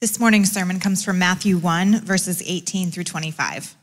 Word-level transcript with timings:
This 0.00 0.18
morning's 0.18 0.50
sermon 0.50 0.80
comes 0.80 1.04
from 1.04 1.18
Matthew 1.18 1.58
1, 1.58 2.06
verses 2.06 2.42
18 2.46 2.90
through 2.90 3.04
25. 3.04 3.76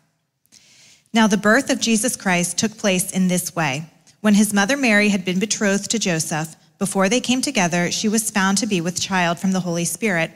Now, 1.13 1.27
the 1.27 1.37
birth 1.37 1.69
of 1.69 1.79
Jesus 1.79 2.15
Christ 2.15 2.57
took 2.57 2.75
place 2.75 3.11
in 3.11 3.27
this 3.27 3.55
way. 3.55 3.85
When 4.21 4.33
his 4.33 4.51
mother 4.51 4.75
Mary 4.75 5.09
had 5.09 5.23
been 5.23 5.37
betrothed 5.37 5.91
to 5.91 5.99
Joseph, 5.99 6.55
before 6.79 7.07
they 7.07 7.19
came 7.19 7.43
together, 7.43 7.91
she 7.91 8.09
was 8.09 8.31
found 8.31 8.57
to 8.57 8.65
be 8.65 8.81
with 8.81 8.99
child 8.99 9.37
from 9.37 9.51
the 9.51 9.59
Holy 9.59 9.85
Spirit. 9.85 10.31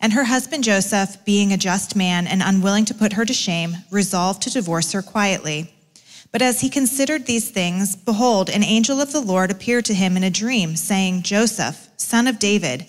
And 0.00 0.12
her 0.12 0.24
husband 0.24 0.64
Joseph, 0.64 1.24
being 1.24 1.52
a 1.52 1.56
just 1.56 1.94
man 1.94 2.26
and 2.26 2.42
unwilling 2.42 2.86
to 2.86 2.94
put 2.94 3.12
her 3.12 3.24
to 3.24 3.32
shame, 3.32 3.76
resolved 3.92 4.42
to 4.42 4.50
divorce 4.50 4.90
her 4.90 5.02
quietly. 5.02 5.72
But 6.32 6.42
as 6.42 6.62
he 6.62 6.68
considered 6.68 7.26
these 7.26 7.48
things, 7.48 7.94
behold, 7.94 8.50
an 8.50 8.64
angel 8.64 9.00
of 9.00 9.12
the 9.12 9.20
Lord 9.20 9.52
appeared 9.52 9.84
to 9.84 9.94
him 9.94 10.16
in 10.16 10.24
a 10.24 10.30
dream, 10.30 10.74
saying, 10.74 11.22
Joseph, 11.22 11.90
son 11.96 12.26
of 12.26 12.40
David, 12.40 12.88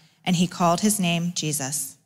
and 0.25 0.35
he 0.35 0.47
called 0.47 0.81
his 0.81 0.99
name 0.99 1.33
Jesus. 1.35 1.97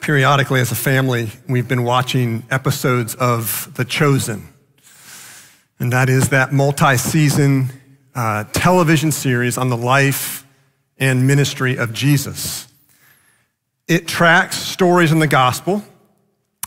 Periodically, 0.00 0.60
as 0.60 0.70
a 0.70 0.76
family, 0.76 1.30
we've 1.48 1.66
been 1.66 1.82
watching 1.82 2.44
episodes 2.50 3.14
of 3.14 3.72
The 3.74 3.84
Chosen. 3.84 4.48
And 5.78 5.92
that 5.92 6.08
is 6.08 6.28
that 6.28 6.52
multi 6.52 6.96
season 6.96 7.70
uh, 8.14 8.44
television 8.52 9.12
series 9.12 9.58
on 9.58 9.68
the 9.68 9.76
life 9.76 10.46
and 10.98 11.26
ministry 11.26 11.76
of 11.76 11.92
Jesus. 11.92 12.68
It 13.88 14.08
tracks 14.08 14.56
stories 14.56 15.12
in 15.12 15.18
the 15.18 15.26
gospel, 15.26 15.82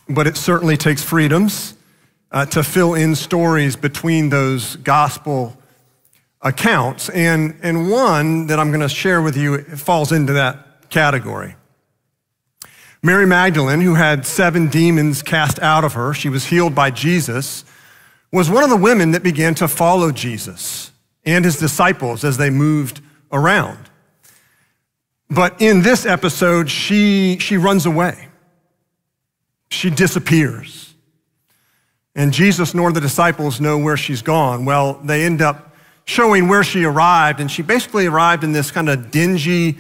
but 0.08 0.28
it 0.28 0.38
certainly 0.38 0.78
takes 0.78 1.04
freedoms 1.04 1.76
uh, 2.32 2.46
to 2.48 2.64
fill 2.64 2.94
in 2.94 3.16
stories 3.16 3.76
between 3.76 4.30
those 4.30 4.76
gospel 4.78 5.59
accounts. 6.42 7.10
And, 7.10 7.58
and 7.62 7.90
one 7.90 8.48
that 8.48 8.60
I'm 8.60 8.70
going 8.70 8.82
to 8.82 8.90
share 8.90 9.22
with 9.22 9.36
you 9.36 9.62
falls 9.64 10.12
into 10.12 10.34
that 10.34 10.90
category. 10.90 11.56
Mary 13.02 13.26
Magdalene, 13.26 13.82
who 13.82 13.96
had 13.96 14.26
seven 14.26 14.68
demons 14.68 15.22
cast 15.22 15.60
out 15.60 15.84
of 15.84 15.94
her, 15.94 16.14
she 16.14 16.28
was 16.28 16.46
healed 16.46 16.76
by 16.76 16.92
Jesus, 16.92 17.64
was 18.32 18.50
one 18.50 18.64
of 18.64 18.70
the 18.70 18.78
women 18.78 19.12
that 19.12 19.24
began 19.24 19.56
to 19.56 19.68
follow 19.68 20.12
Jesus 20.12 20.92
and 21.26 21.46
his 21.46 21.58
disciples 21.58 22.24
as 22.24 22.38
they 22.38 22.50
moved 22.50 23.02
around. 23.32 23.90
But 25.30 25.62
in 25.62 25.82
this 25.82 26.06
episode, 26.06 26.70
she, 26.70 27.38
she 27.40 27.58
runs 27.58 27.86
away. 27.86 28.28
She 29.70 29.90
disappears. 29.90 30.94
And 32.16 32.34
Jesus 32.34 32.74
nor 32.74 32.92
the 32.92 33.00
disciples 33.00 33.62
know 33.62 33.78
where 33.78 33.96
she's 33.96 34.22
gone. 34.22 34.66
Well, 34.66 34.96
they 35.04 35.24
end 35.24 35.42
up 35.42 35.69
showing 36.10 36.48
where 36.48 36.64
she 36.64 36.84
arrived. 36.84 37.40
And 37.40 37.52
she 37.52 37.62
basically 37.62 38.08
arrived 38.08 38.44
in 38.44 38.52
this 38.52 38.72
kind 38.72 38.90
of 38.90 39.12
dingy 39.12 39.78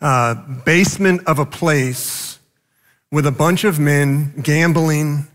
uh, 0.00 0.34
basement 0.64 1.26
of 1.26 1.40
a 1.40 1.44
place 1.44 2.38
with 3.10 3.26
a 3.26 3.32
bunch 3.32 3.64
of 3.64 3.80
men 3.80 4.32
gambling 4.40 5.26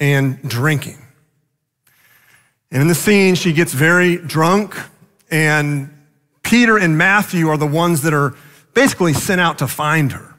and 0.00 0.42
drinking. 0.48 0.96
And 2.70 2.80
in 2.80 2.88
the 2.88 2.94
scene, 2.94 3.34
she 3.34 3.52
gets 3.52 3.74
very 3.74 4.16
drunk, 4.16 4.74
and 5.30 5.94
Peter 6.42 6.78
and 6.78 6.96
Matthew 6.96 7.48
are 7.48 7.58
the 7.58 7.66
ones 7.66 8.00
that 8.02 8.14
are 8.14 8.34
basically 8.72 9.12
sent 9.12 9.42
out 9.42 9.58
to 9.58 9.68
find 9.68 10.12
her. 10.12 10.34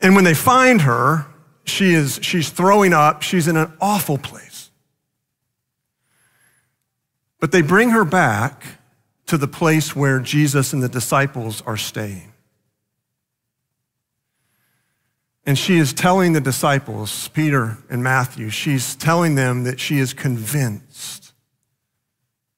And 0.00 0.14
when 0.14 0.24
they 0.24 0.34
find 0.34 0.80
her, 0.80 1.26
she 1.64 1.92
is, 1.92 2.18
she's 2.22 2.48
throwing 2.48 2.94
up. 2.94 3.20
She's 3.20 3.48
in 3.48 3.56
an 3.58 3.70
awful 3.82 4.16
place. 4.16 4.45
But 7.40 7.52
they 7.52 7.62
bring 7.62 7.90
her 7.90 8.04
back 8.04 8.64
to 9.26 9.36
the 9.36 9.48
place 9.48 9.94
where 9.94 10.20
Jesus 10.20 10.72
and 10.72 10.82
the 10.82 10.88
disciples 10.88 11.62
are 11.62 11.76
staying. 11.76 12.32
And 15.44 15.56
she 15.56 15.76
is 15.76 15.92
telling 15.92 16.32
the 16.32 16.40
disciples, 16.40 17.28
Peter 17.28 17.78
and 17.88 18.02
Matthew, 18.02 18.50
she's 18.50 18.96
telling 18.96 19.36
them 19.36 19.64
that 19.64 19.78
she 19.78 19.98
is 19.98 20.12
convinced 20.12 21.32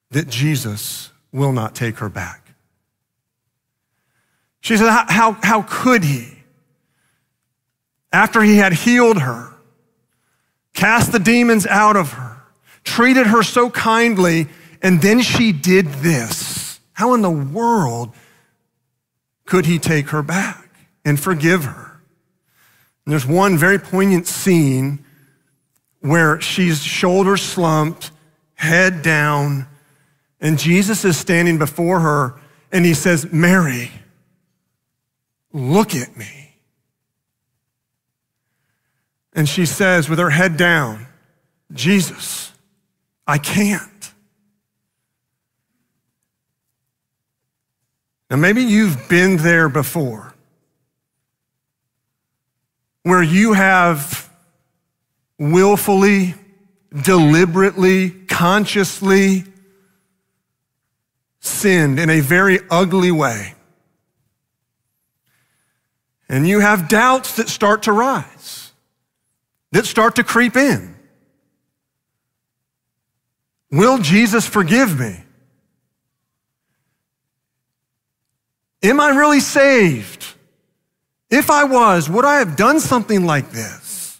that 0.09 0.27
Jesus 0.27 1.11
will 1.31 1.51
not 1.51 1.75
take 1.75 1.97
her 1.97 2.09
back. 2.09 2.55
She 4.61 4.75
said, 4.75 4.89
How, 4.89 5.33
how 5.43 5.61
could 5.61 6.03
he? 6.03 6.39
After 8.11 8.41
he 8.41 8.57
had 8.57 8.73
healed 8.73 9.21
her, 9.21 9.53
cast 10.73 11.11
the 11.11 11.19
demons 11.19 11.67
out 11.67 11.95
of 11.95 12.13
her, 12.13 12.41
treated 12.83 13.27
her 13.27 13.43
so 13.43 13.69
kindly, 13.69 14.47
and 14.81 15.01
then 15.01 15.21
she 15.21 15.51
did 15.51 15.85
this. 15.87 16.79
How 16.93 17.13
in 17.13 17.21
the 17.21 17.29
world 17.29 18.13
could 19.45 19.65
he 19.65 19.79
take 19.79 20.09
her 20.09 20.21
back 20.21 20.69
and 21.03 21.19
forgive 21.19 21.63
her? 21.65 22.01
And 23.05 23.11
there's 23.11 23.25
one 23.25 23.57
very 23.57 23.79
poignant 23.79 24.27
scene 24.27 25.03
where 26.01 26.39
she's 26.39 26.83
shoulder 26.83 27.37
slumped, 27.37 28.11
head 28.55 29.01
down, 29.01 29.67
and 30.39 30.57
Jesus 30.57 31.03
is 31.03 31.17
standing 31.17 31.57
before 31.57 31.99
her 31.99 32.39
and 32.71 32.85
he 32.85 32.93
says, 32.93 33.31
Mary, 33.31 33.91
look 35.51 35.95
at 35.95 36.15
me. 36.15 36.55
And 39.33 39.47
she 39.47 39.65
says, 39.65 40.09
with 40.09 40.19
her 40.19 40.29
head 40.29 40.57
down, 40.57 41.07
Jesus, 41.73 42.51
I 43.25 43.37
can't. 43.37 43.98
Now, 48.29 48.37
maybe 48.37 48.61
you've 48.61 49.09
been 49.09 49.37
there 49.37 49.69
before 49.69 50.33
where 53.03 53.23
you 53.23 53.53
have 53.53 54.29
willfully, 55.39 56.35
deliberately, 56.93 58.11
consciously 58.11 59.45
sinned 61.39 61.99
in 61.99 62.09
a 62.09 62.19
very 62.19 62.59
ugly 62.69 63.11
way. 63.11 63.55
And 66.27 66.47
you 66.47 66.59
have 66.59 66.87
doubts 66.87 67.37
that 67.37 67.49
start 67.49 67.83
to 67.83 67.91
rise, 67.91 68.71
that 69.71 69.85
start 69.85 70.17
to 70.17 70.23
creep 70.23 70.55
in. 70.55 70.95
Will 73.71 73.97
Jesus 73.97 74.45
forgive 74.45 74.99
me? 74.99 75.23
Am 78.81 78.99
I 78.99 79.09
really 79.09 79.39
saved? 79.39 80.25
If 81.29 81.49
I 81.51 81.65
was, 81.65 82.09
would 82.09 82.25
I 82.25 82.39
have 82.39 82.55
done 82.55 82.79
something 82.79 83.25
like 83.25 83.51
this? 83.51 84.19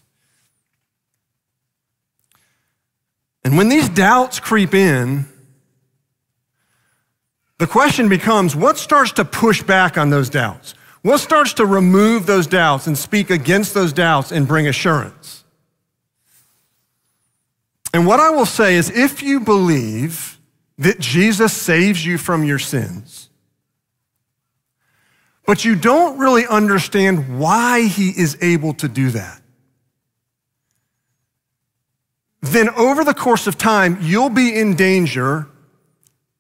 And 3.44 3.58
when 3.58 3.70
these 3.70 3.90
doubts 3.90 4.40
creep 4.40 4.74
in, 4.74 5.26
the 7.58 7.68
question 7.68 8.10
becomes 8.10 8.56
what 8.56 8.78
starts 8.78 9.12
to 9.14 9.26
push 9.26 9.64
back 9.64 9.98
on 9.98 10.10
those 10.10 10.30
doubts? 10.30 10.76
What 11.02 11.20
starts 11.20 11.54
to 11.54 11.66
remove 11.66 12.26
those 12.26 12.46
doubts 12.46 12.88
and 12.88 12.98
speak 12.98 13.30
against 13.30 13.74
those 13.74 13.94
doubts 13.94 14.32
and 14.32 14.48
bring 14.48 14.68
assurance? 14.68 15.44
And 17.94 18.06
what 18.06 18.20
I 18.20 18.30
will 18.30 18.46
say 18.46 18.76
is 18.76 18.90
if 18.90 19.24
you 19.24 19.40
believe 19.40 20.38
that 20.78 21.00
Jesus 21.00 21.54
saves 21.54 22.06
you 22.06 22.18
from 22.18 22.44
your 22.44 22.60
sins, 22.60 23.29
but 25.50 25.66
you 25.66 25.76
don't 25.76 26.20
really 26.20 26.46
understand 26.46 27.40
why 27.40 27.82
he 27.82 28.10
is 28.10 28.38
able 28.40 28.72
to 28.72 28.88
do 28.88 29.10
that. 29.10 29.42
Then, 32.42 32.70
over 32.70 33.04
the 33.04 33.16
course 33.16 33.48
of 33.48 33.58
time, 33.58 33.98
you'll 34.00 34.30
be 34.30 34.56
in 34.56 34.76
danger. 34.76 35.48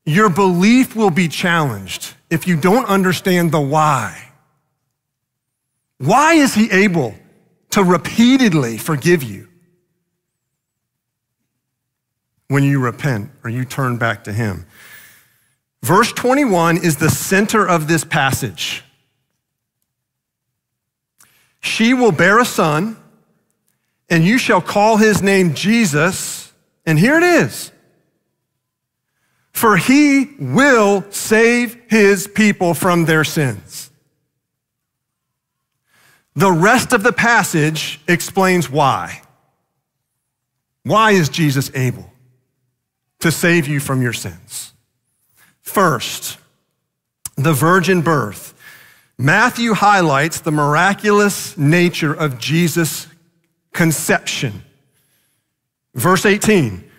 Your 0.05 0.29
belief 0.29 0.95
will 0.95 1.09
be 1.09 1.27
challenged 1.27 2.13
if 2.29 2.47
you 2.47 2.55
don't 2.55 2.85
understand 2.85 3.51
the 3.51 3.59
why. 3.59 4.29
Why 5.97 6.35
is 6.35 6.53
he 6.53 6.69
able 6.69 7.15
to 7.71 7.83
repeatedly 7.83 8.77
forgive 8.77 9.23
you 9.23 9.47
when 12.47 12.63
you 12.63 12.79
repent 12.79 13.31
or 13.43 13.49
you 13.49 13.65
turn 13.65 13.97
back 13.97 14.25
to 14.25 14.33
him? 14.33 14.67
Verse 15.81 16.13
21 16.13 16.77
is 16.77 16.97
the 16.97 17.09
center 17.09 17.67
of 17.67 17.87
this 17.87 18.03
passage. 18.03 18.83
She 21.59 21.93
will 21.93 22.11
bear 22.11 22.39
a 22.39 22.45
son, 22.45 22.97
and 24.09 24.23
you 24.23 24.37
shall 24.37 24.61
call 24.61 24.97
his 24.97 25.21
name 25.21 25.53
Jesus. 25.53 26.53
And 26.85 26.97
here 26.97 27.17
it 27.17 27.23
is. 27.23 27.71
For 29.51 29.77
he 29.77 30.35
will 30.39 31.03
save 31.09 31.77
his 31.89 32.27
people 32.27 32.73
from 32.73 33.05
their 33.05 33.23
sins. 33.23 33.91
The 36.35 36.51
rest 36.51 36.93
of 36.93 37.03
the 37.03 37.11
passage 37.11 37.99
explains 38.07 38.69
why. 38.69 39.21
Why 40.83 41.11
is 41.11 41.27
Jesus 41.27 41.69
able 41.75 42.09
to 43.19 43.31
save 43.31 43.67
you 43.67 43.81
from 43.81 44.01
your 44.01 44.13
sins? 44.13 44.73
First, 45.61 46.37
the 47.35 47.53
virgin 47.53 48.01
birth. 48.01 48.53
Matthew 49.21 49.73
highlights 49.73 50.39
the 50.39 50.51
miraculous 50.51 51.57
nature 51.57 52.13
of 52.13 52.39
Jesus' 52.39 53.05
conception. 53.73 54.63
Verse 55.93 56.25
18 56.25 56.89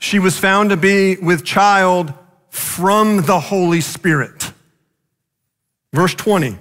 She 0.00 0.18
was 0.18 0.36
found 0.36 0.70
to 0.70 0.76
be 0.76 1.14
with 1.18 1.44
child 1.44 2.12
from 2.48 3.22
the 3.22 3.38
Holy 3.38 3.80
Spirit. 3.80 4.52
Verse 5.92 6.14
20 6.14 6.58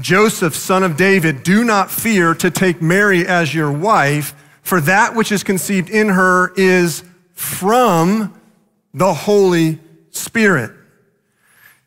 Joseph, 0.00 0.56
son 0.56 0.82
of 0.82 0.96
David, 0.96 1.44
do 1.44 1.62
not 1.62 1.92
fear 1.92 2.34
to 2.34 2.50
take 2.50 2.82
Mary 2.82 3.24
as 3.24 3.54
your 3.54 3.70
wife, 3.70 4.34
for 4.62 4.80
that 4.80 5.14
which 5.14 5.30
is 5.30 5.44
conceived 5.44 5.88
in 5.88 6.08
her 6.08 6.52
is 6.56 7.04
from 7.34 8.34
the 8.92 9.14
Holy 9.14 9.78
Spirit. 10.10 10.72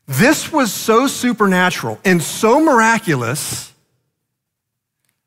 This 0.07 0.51
was 0.51 0.74
so 0.74 1.07
supernatural 1.07 2.00
and 2.06 2.24
so 2.24 2.62
miraculous 2.62 3.74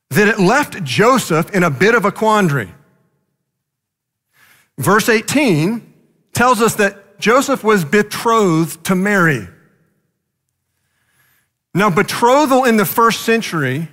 that 0.08 0.26
it 0.26 0.40
left 0.40 0.82
Joseph 0.82 1.50
in 1.54 1.62
a 1.62 1.70
bit 1.70 1.94
of 1.94 2.04
a 2.04 2.12
quandary. 2.12 2.72
Verse 4.78 5.08
18 5.08 5.92
tells 6.32 6.62
us 6.62 6.76
that 6.76 7.20
Joseph 7.20 7.62
was 7.62 7.84
betrothed 7.84 8.82
to 8.84 8.94
Mary. 8.94 9.46
Now, 11.74 11.90
betrothal 11.90 12.64
in 12.64 12.78
the 12.78 12.86
first 12.86 13.20
century 13.20 13.88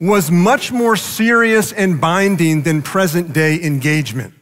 was 0.00 0.30
much 0.30 0.72
more 0.72 0.96
serious 0.96 1.72
and 1.72 2.00
binding 2.00 2.62
than 2.62 2.80
present 2.80 3.34
day 3.34 3.62
engagement 3.62 4.34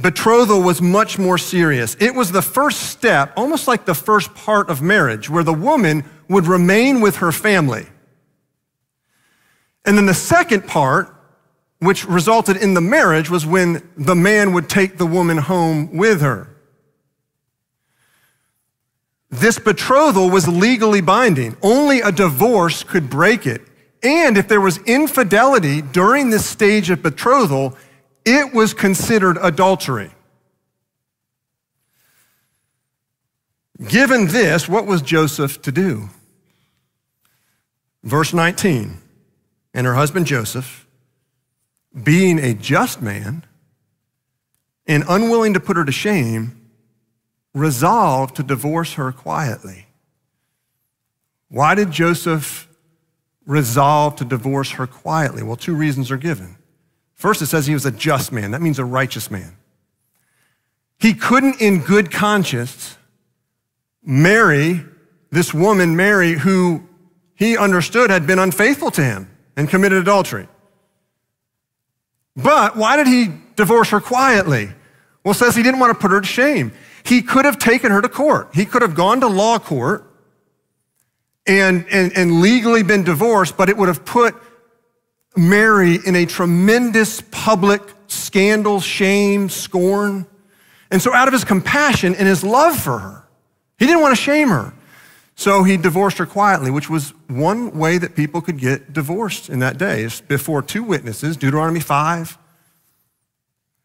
betrothal 0.00 0.62
was 0.62 0.80
much 0.80 1.18
more 1.18 1.38
serious. 1.38 1.96
It 2.00 2.14
was 2.14 2.30
the 2.30 2.42
first 2.42 2.90
step, 2.90 3.32
almost 3.36 3.66
like 3.66 3.84
the 3.84 3.94
first 3.94 4.34
part 4.34 4.70
of 4.70 4.80
marriage, 4.80 5.28
where 5.28 5.42
the 5.42 5.52
woman 5.52 6.04
would 6.28 6.46
remain 6.46 7.00
with 7.00 7.16
her 7.16 7.32
family. 7.32 7.86
And 9.84 9.96
then 9.96 10.06
the 10.06 10.14
second 10.14 10.66
part, 10.66 11.14
which 11.80 12.06
resulted 12.06 12.56
in 12.56 12.74
the 12.74 12.80
marriage, 12.80 13.30
was 13.30 13.44
when 13.44 13.88
the 13.96 14.14
man 14.14 14.52
would 14.52 14.68
take 14.68 14.98
the 14.98 15.06
woman 15.06 15.38
home 15.38 15.96
with 15.96 16.20
her. 16.20 16.54
This 19.30 19.58
betrothal 19.58 20.30
was 20.30 20.48
legally 20.48 21.00
binding. 21.00 21.56
Only 21.62 22.00
a 22.00 22.10
divorce 22.12 22.82
could 22.82 23.10
break 23.10 23.46
it. 23.46 23.62
And 24.02 24.38
if 24.38 24.48
there 24.48 24.60
was 24.60 24.78
infidelity 24.78 25.82
during 25.82 26.30
this 26.30 26.46
stage 26.46 26.88
of 26.88 27.02
betrothal, 27.02 27.76
it 28.24 28.54
was 28.54 28.74
considered 28.74 29.38
adultery. 29.40 30.10
Given 33.86 34.26
this, 34.26 34.68
what 34.68 34.86
was 34.86 35.02
Joseph 35.02 35.62
to 35.62 35.72
do? 35.72 36.08
Verse 38.02 38.32
19, 38.32 38.98
and 39.74 39.86
her 39.86 39.94
husband 39.94 40.26
Joseph, 40.26 40.86
being 42.02 42.38
a 42.38 42.54
just 42.54 43.00
man 43.00 43.44
and 44.86 45.04
unwilling 45.08 45.54
to 45.54 45.60
put 45.60 45.76
her 45.76 45.84
to 45.84 45.92
shame, 45.92 46.70
resolved 47.54 48.36
to 48.36 48.42
divorce 48.42 48.94
her 48.94 49.12
quietly. 49.12 49.86
Why 51.48 51.74
did 51.74 51.90
Joseph 51.90 52.68
resolve 53.46 54.16
to 54.16 54.24
divorce 54.24 54.72
her 54.72 54.86
quietly? 54.86 55.42
Well, 55.42 55.56
two 55.56 55.74
reasons 55.74 56.10
are 56.10 56.16
given. 56.16 56.57
First, 57.18 57.42
it 57.42 57.46
says 57.46 57.66
he 57.66 57.74
was 57.74 57.84
a 57.84 57.90
just 57.90 58.30
man. 58.30 58.52
That 58.52 58.62
means 58.62 58.78
a 58.78 58.84
righteous 58.84 59.28
man. 59.28 59.56
He 61.00 61.14
couldn't, 61.14 61.60
in 61.60 61.80
good 61.80 62.12
conscience, 62.12 62.96
marry 64.04 64.84
this 65.30 65.52
woman, 65.52 65.96
Mary, 65.96 66.32
who 66.34 66.84
he 67.34 67.56
understood 67.56 68.10
had 68.10 68.26
been 68.26 68.38
unfaithful 68.38 68.92
to 68.92 69.02
him 69.02 69.28
and 69.56 69.68
committed 69.68 69.98
adultery. 69.98 70.46
But 72.36 72.76
why 72.76 72.96
did 72.96 73.08
he 73.08 73.32
divorce 73.56 73.90
her 73.90 74.00
quietly? 74.00 74.70
Well, 75.24 75.34
says 75.34 75.56
he 75.56 75.62
didn't 75.64 75.80
want 75.80 75.92
to 75.92 76.00
put 76.00 76.12
her 76.12 76.20
to 76.20 76.26
shame. 76.26 76.72
He 77.02 77.22
could 77.22 77.44
have 77.44 77.58
taken 77.58 77.90
her 77.90 78.00
to 78.00 78.08
court. 78.08 78.50
He 78.54 78.64
could 78.64 78.82
have 78.82 78.94
gone 78.94 79.20
to 79.22 79.26
law 79.26 79.58
court 79.58 80.08
and, 81.48 81.84
and, 81.90 82.16
and 82.16 82.40
legally 82.40 82.84
been 82.84 83.02
divorced, 83.02 83.56
but 83.56 83.68
it 83.68 83.76
would 83.76 83.88
have 83.88 84.04
put 84.04 84.36
Mary 85.38 85.98
in 86.04 86.16
a 86.16 86.26
tremendous 86.26 87.22
public 87.30 87.80
scandal, 88.08 88.80
shame, 88.80 89.48
scorn. 89.48 90.26
And 90.90 91.00
so, 91.00 91.14
out 91.14 91.28
of 91.28 91.32
his 91.32 91.44
compassion 91.44 92.14
and 92.14 92.26
his 92.26 92.42
love 92.42 92.78
for 92.78 92.98
her, 92.98 93.24
he 93.78 93.86
didn't 93.86 94.00
want 94.00 94.16
to 94.16 94.22
shame 94.22 94.48
her. 94.48 94.72
So 95.38 95.62
he 95.62 95.76
divorced 95.76 96.18
her 96.18 96.26
quietly, 96.26 96.72
which 96.72 96.90
was 96.90 97.10
one 97.28 97.78
way 97.78 97.96
that 97.96 98.16
people 98.16 98.40
could 98.40 98.58
get 98.58 98.92
divorced 98.92 99.48
in 99.48 99.60
that 99.60 99.78
day. 99.78 100.02
Is 100.02 100.20
before 100.20 100.62
two 100.62 100.82
witnesses, 100.82 101.36
Deuteronomy 101.36 101.78
5, 101.78 102.36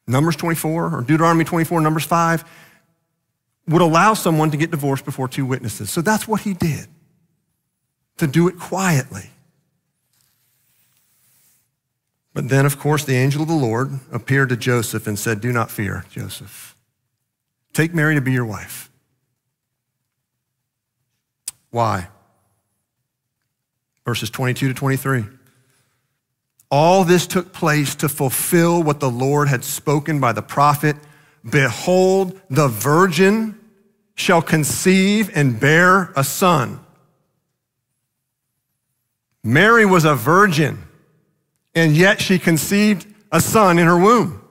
Numbers 0.08 0.36
24, 0.36 0.98
or 0.98 1.02
Deuteronomy 1.04 1.44
24, 1.44 1.80
Numbers 1.82 2.06
5, 2.06 2.44
would 3.68 3.84
allow 3.84 4.16
someone 4.16 4.50
to 4.50 4.58
get 4.58 4.72
divorced 4.72 5.06
before 5.06 5.28
two 5.28 5.46
witnesses. 5.46 5.92
So 5.92 6.02
that's 6.02 6.28
what 6.28 6.42
he 6.42 6.56
did, 6.56 6.88
to 8.18 8.26
do 8.26 8.48
it 8.48 8.58
quietly. 8.58 9.30
But 12.34 12.50
then, 12.50 12.66
of 12.66 12.80
course, 12.80 13.06
the 13.06 13.16
angel 13.16 13.44
of 13.44 13.48
the 13.48 13.54
Lord 13.54 14.00
appeared 14.12 14.50
to 14.50 14.58
Joseph 14.58 15.06
and 15.06 15.18
said, 15.18 15.40
Do 15.40 15.52
not 15.52 15.70
fear, 15.70 16.06
Joseph. 16.10 16.76
Take 17.74 17.94
Mary 17.94 18.16
to 18.16 18.22
be 18.22 18.32
your 18.32 18.46
wife. 18.46 18.90
Why? 21.70 22.08
Verses 24.06 24.30
22 24.30 24.70
to 24.70 24.74
23. 24.74 25.26
All 26.70 27.04
this 27.04 27.28
took 27.28 27.54
place 27.54 27.94
to 27.96 28.10
fulfill 28.10 28.82
what 28.82 29.00
the 29.00 29.10
Lord 29.10 29.48
had 29.48 29.64
spoken 29.64 30.20
by 30.20 30.34
the 30.34 30.42
prophet 30.42 30.98
Behold, 31.48 32.40
the 32.50 32.68
virgin 32.68 33.60
shall 34.16 34.42
conceive 34.42 35.30
and 35.36 35.60
bear 35.60 36.14
a 36.16 36.24
son. 36.24 36.80
Mary 39.44 39.86
was 39.86 40.06
a 40.06 40.16
virgin 40.16 40.82
and 41.76 41.96
yet 41.96 42.22
she 42.22 42.40
conceived 42.40 43.08
a 43.32 43.42
son 43.42 43.80
in 43.80 43.88
her 43.88 43.98
womb. 43.98 44.42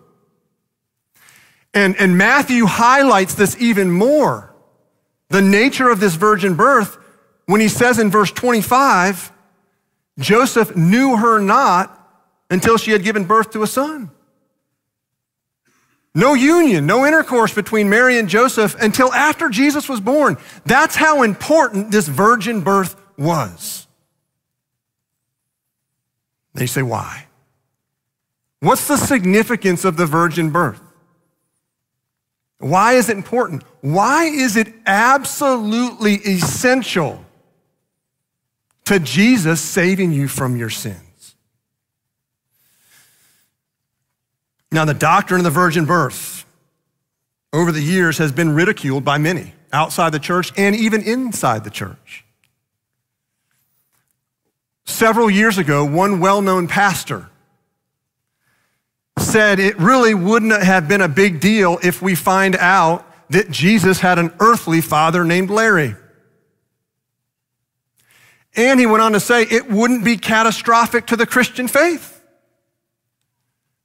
And, 1.75 1.97
and 1.97 2.19
Matthew 2.19 2.67
highlights 2.67 3.35
this 3.35 3.57
even 3.61 3.91
more 3.91 4.55
the 5.31 5.43
nature 5.43 5.89
of 5.89 5.99
this 5.99 6.15
virgin 6.15 6.55
birth 6.55 6.99
when 7.47 7.61
he 7.61 7.69
says 7.69 7.99
in 7.99 8.11
verse 8.11 8.31
25, 8.31 9.33
Joseph 10.19 10.77
knew 10.77 11.17
her 11.17 11.41
not 11.41 11.99
until 12.51 12.77
she 12.77 12.91
had 12.91 13.03
given 13.03 13.25
birth 13.25 13.51
to 13.53 13.63
a 13.63 13.67
son. 13.67 14.11
No 16.15 16.35
union, 16.35 16.85
no 16.87 17.07
intercourse 17.07 17.55
between 17.55 17.89
Mary 17.89 18.19
and 18.19 18.29
Joseph 18.29 18.77
until 18.81 19.13
after 19.15 19.49
Jesus 19.49 19.89
was 19.89 20.01
born. 20.01 20.37
That's 20.67 20.95
how 20.95 21.23
important 21.23 21.91
this 21.91 22.07
virgin 22.07 22.61
birth 22.61 22.95
was. 23.17 23.87
They 26.55 26.67
say, 26.67 26.83
why? 26.83 27.27
What's 28.61 28.87
the 28.87 28.97
significance 28.97 29.85
of 29.85 29.97
the 29.97 30.07
virgin 30.07 30.51
birth? 30.51 30.81
Why 32.59 32.93
is 32.93 33.09
it 33.09 33.17
important? 33.17 33.65
Why 33.81 34.25
is 34.27 34.57
it 34.57 34.73
absolutely 34.87 36.15
essential 36.15 37.25
to 38.85 39.01
Jesus 39.01 39.61
saving 39.61 40.13
you 40.13 40.29
from 40.29 40.57
your 40.57 40.71
sins? 40.71 41.35
Now, 44.71 44.85
the 44.85 44.95
doctrine 44.95 45.41
of 45.41 45.45
the 45.45 45.51
virgin 45.51 45.85
birth 45.85 46.47
over 47.53 47.73
the 47.73 47.83
years 47.83 48.19
has 48.19 48.33
been 48.33 48.55
ridiculed 48.55 49.05
by 49.05 49.19
many 49.19 49.55
outside 49.73 50.11
the 50.11 50.19
church 50.19 50.53
and 50.57 50.75
even 50.77 51.03
inside 51.03 51.65
the 51.65 51.71
church. 51.71 52.25
Several 54.93 55.31
years 55.31 55.57
ago, 55.57 55.87
one 55.87 56.21
well 56.21 56.43
known 56.43 56.69
pastor 56.69 57.31
said 59.19 59.59
it 59.59 59.79
really 59.79 60.13
wouldn't 60.13 60.53
have 60.63 60.87
been 60.87 61.01
a 61.01 61.09
big 61.09 61.41
deal 61.41 61.79
if 61.83 62.03
we 62.03 62.15
find 62.15 62.55
out 62.57 63.07
that 63.31 63.51
Jesus 63.51 64.01
had 64.01 64.19
an 64.19 64.35
earthly 64.39 64.83
father 64.83 65.25
named 65.25 65.49
Larry. 65.49 65.97
And 68.55 68.79
he 68.79 68.85
went 68.85 69.03
on 69.03 69.13
to 69.13 69.21
say 69.21 69.45
it 69.45 69.71
wouldn't 69.71 70.05
be 70.05 70.19
catastrophic 70.19 71.07
to 71.07 71.17
the 71.17 71.25
Christian 71.25 71.69
faith 71.69 72.23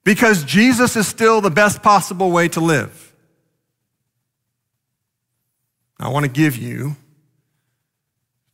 because 0.03 0.43
Jesus 0.43 0.97
is 0.97 1.07
still 1.07 1.39
the 1.39 1.49
best 1.49 1.81
possible 1.81 2.31
way 2.31 2.49
to 2.49 2.59
live. 2.59 3.15
I 5.97 6.09
want 6.09 6.25
to 6.25 6.31
give 6.31 6.57
you 6.57 6.97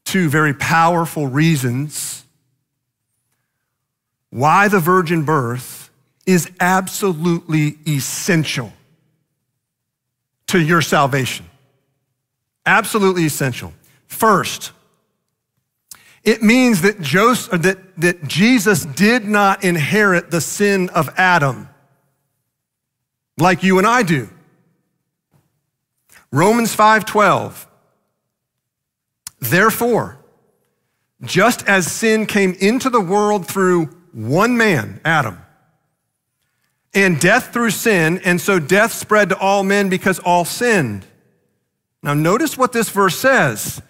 two 0.05 0.29
very 0.29 0.53
powerful 0.53 1.25
reasons 1.25 2.22
why 4.33 4.67
the 4.67 4.79
virgin 4.79 5.23
birth 5.23 5.91
is 6.25 6.49
absolutely 6.59 7.77
essential 7.87 8.73
to 10.47 10.59
your 10.59 10.81
salvation. 10.81 11.45
Absolutely 12.65 13.25
essential. 13.25 13.71
First, 14.07 14.71
it 16.23 16.41
means 16.41 16.81
that, 16.81 16.99
Joseph, 16.99 17.53
uh, 17.53 17.57
that, 17.57 17.77
that 17.97 18.27
Jesus 18.27 18.85
did 18.85 19.25
not 19.25 19.63
inherit 19.63 20.31
the 20.31 20.41
sin 20.41 20.89
of 20.89 21.09
Adam 21.15 21.69
like 23.37 23.61
you 23.61 23.77
and 23.77 23.85
I 23.85 24.01
do. 24.01 24.29
Romans 26.31 26.75
5:12 26.75 27.67
Therefore 29.39 30.17
just 31.21 31.67
as 31.67 31.91
sin 31.91 32.25
came 32.25 32.53
into 32.59 32.89
the 32.89 32.99
world 32.99 33.47
through 33.47 33.89
one 34.13 34.57
man 34.57 35.01
Adam 35.03 35.37
and 36.93 37.19
death 37.19 37.51
through 37.51 37.71
sin 37.71 38.21
and 38.23 38.39
so 38.39 38.59
death 38.59 38.93
spread 38.93 39.29
to 39.29 39.37
all 39.37 39.63
men 39.63 39.89
because 39.89 40.19
all 40.19 40.45
sinned 40.45 41.05
Now 42.01 42.13
notice 42.13 42.57
what 42.57 42.71
this 42.71 42.89
verse 42.89 43.17
says 43.17 43.81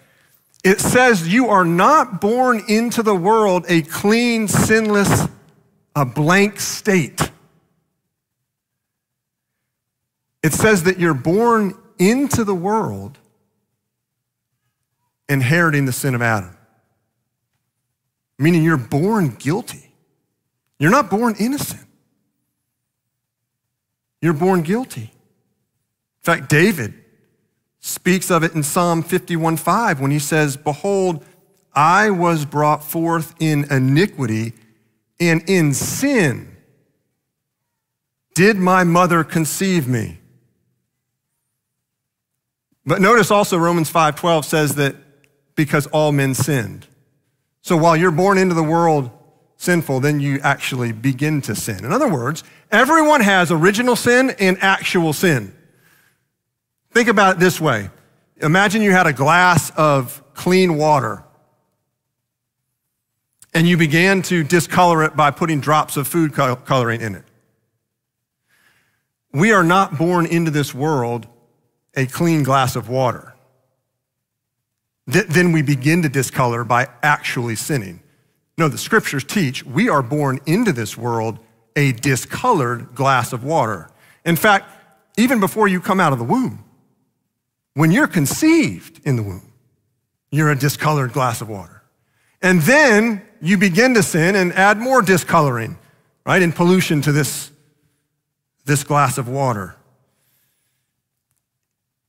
it 0.64 0.80
says 0.80 1.28
you 1.28 1.48
are 1.48 1.64
not 1.64 2.20
born 2.20 2.62
into 2.68 3.02
the 3.02 3.14
world 3.14 3.66
a 3.68 3.82
clean 3.82 4.48
sinless 4.48 5.28
a 5.94 6.04
blank 6.04 6.58
state 6.58 7.30
it 10.42 10.52
says 10.52 10.82
that 10.82 10.98
you're 10.98 11.14
born 11.14 11.74
into 11.98 12.44
the 12.44 12.54
world 12.54 13.18
inheriting 15.28 15.86
the 15.86 15.92
sin 15.92 16.14
of 16.14 16.22
Adam. 16.22 16.56
Meaning 18.38 18.62
you're 18.62 18.76
born 18.76 19.30
guilty. 19.38 19.83
You're 20.78 20.90
not 20.90 21.10
born 21.10 21.34
innocent. 21.38 21.86
You're 24.20 24.32
born 24.32 24.62
guilty. 24.62 25.02
In 25.02 26.22
fact, 26.22 26.48
David 26.48 26.94
speaks 27.80 28.30
of 28.30 28.42
it 28.42 28.54
in 28.54 28.62
Psalm 28.62 29.02
51:5 29.02 30.00
when 30.00 30.10
he 30.10 30.18
says, 30.18 30.56
Behold, 30.56 31.24
I 31.74 32.10
was 32.10 32.44
brought 32.44 32.82
forth 32.82 33.34
in 33.38 33.70
iniquity, 33.70 34.54
and 35.20 35.42
in 35.48 35.74
sin 35.74 36.56
did 38.34 38.56
my 38.56 38.84
mother 38.84 39.22
conceive 39.22 39.86
me. 39.86 40.18
But 42.86 43.00
notice 43.00 43.30
also 43.30 43.58
Romans 43.58 43.90
5:12 43.90 44.44
says 44.44 44.74
that 44.76 44.96
because 45.54 45.86
all 45.88 46.12
men 46.12 46.34
sinned. 46.34 46.86
So 47.62 47.76
while 47.76 47.96
you're 47.96 48.10
born 48.10 48.38
into 48.38 48.54
the 48.54 48.62
world 48.62 49.10
sinful, 49.56 50.00
then 50.00 50.20
you 50.20 50.40
actually 50.40 50.92
begin 50.92 51.40
to 51.42 51.54
sin. 51.54 51.84
In 51.84 51.92
other 51.92 52.08
words, 52.08 52.44
everyone 52.70 53.20
has 53.20 53.50
original 53.50 53.96
sin 53.96 54.30
and 54.38 54.58
actual 54.60 55.12
sin. 55.12 55.54
Think 56.90 57.08
about 57.08 57.36
it 57.36 57.40
this 57.40 57.60
way. 57.60 57.90
Imagine 58.40 58.82
you 58.82 58.92
had 58.92 59.06
a 59.06 59.12
glass 59.12 59.70
of 59.76 60.22
clean 60.34 60.76
water 60.76 61.24
and 63.54 63.68
you 63.68 63.76
began 63.76 64.20
to 64.22 64.42
discolor 64.42 65.04
it 65.04 65.14
by 65.16 65.30
putting 65.30 65.60
drops 65.60 65.96
of 65.96 66.08
food 66.08 66.34
coloring 66.34 67.00
in 67.00 67.14
it. 67.14 67.24
We 69.32 69.52
are 69.52 69.64
not 69.64 69.96
born 69.96 70.26
into 70.26 70.50
this 70.50 70.74
world 70.74 71.26
a 71.96 72.06
clean 72.06 72.42
glass 72.42 72.74
of 72.74 72.88
water. 72.88 73.34
Then 75.06 75.52
we 75.52 75.62
begin 75.62 76.02
to 76.02 76.08
discolor 76.08 76.64
by 76.64 76.88
actually 77.02 77.56
sinning. 77.56 78.00
No, 78.56 78.68
the 78.68 78.78
scriptures 78.78 79.24
teach 79.24 79.64
we 79.64 79.88
are 79.88 80.02
born 80.02 80.40
into 80.46 80.72
this 80.72 80.96
world 80.96 81.38
a 81.76 81.92
discolored 81.92 82.94
glass 82.94 83.32
of 83.32 83.44
water. 83.44 83.90
In 84.24 84.36
fact, 84.36 84.70
even 85.16 85.40
before 85.40 85.68
you 85.68 85.80
come 85.80 86.00
out 86.00 86.12
of 86.12 86.18
the 86.18 86.24
womb, 86.24 86.64
when 87.74 87.90
you're 87.90 88.06
conceived 88.06 89.00
in 89.04 89.16
the 89.16 89.22
womb, 89.22 89.52
you're 90.30 90.50
a 90.50 90.58
discolored 90.58 91.12
glass 91.12 91.40
of 91.40 91.48
water. 91.48 91.82
And 92.40 92.62
then 92.62 93.22
you 93.40 93.56
begin 93.58 93.94
to 93.94 94.02
sin 94.02 94.36
and 94.36 94.52
add 94.52 94.78
more 94.78 95.02
discoloring, 95.02 95.78
right, 96.24 96.42
and 96.42 96.54
pollution 96.54 97.00
to 97.02 97.12
this, 97.12 97.50
this 98.64 98.84
glass 98.84 99.18
of 99.18 99.28
water. 99.28 99.76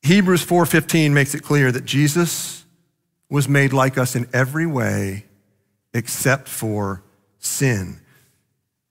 Hebrews 0.04 0.46
4:15 0.46 1.14
makes 1.14 1.34
it 1.34 1.42
clear 1.42 1.72
that 1.72 1.86
Jesus 1.86 2.64
was 3.28 3.50
made 3.50 3.74
like 3.74 3.98
us 3.98 4.16
in 4.16 4.28
every 4.34 4.68
way 4.68 5.26
except 5.96 6.50
for 6.50 7.02
sin. 7.40 8.02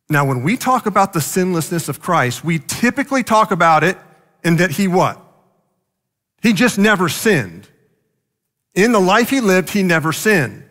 Now, 0.09 0.25
when 0.25 0.43
we 0.43 0.57
talk 0.57 0.87
about 0.87 1.13
the 1.13 1.21
sinlessness 1.21 1.89
of 1.89 2.01
Christ, 2.01 2.43
we 2.43 2.59
typically 2.59 3.23
talk 3.23 3.51
about 3.51 3.85
it 3.85 3.99
in 4.43 4.57
that 4.57 4.73
he 4.73 4.89
what? 4.89 5.21
He 6.43 6.53
just 6.53 6.79
never 6.79 7.09
sinned. 7.09 7.69
In 8.75 8.93
the 8.93 9.01
life 9.01 9.31
he 9.31 9.41
lived, 9.41 9.71
he 9.71 9.83
never 9.83 10.13
sinned. 10.13 10.65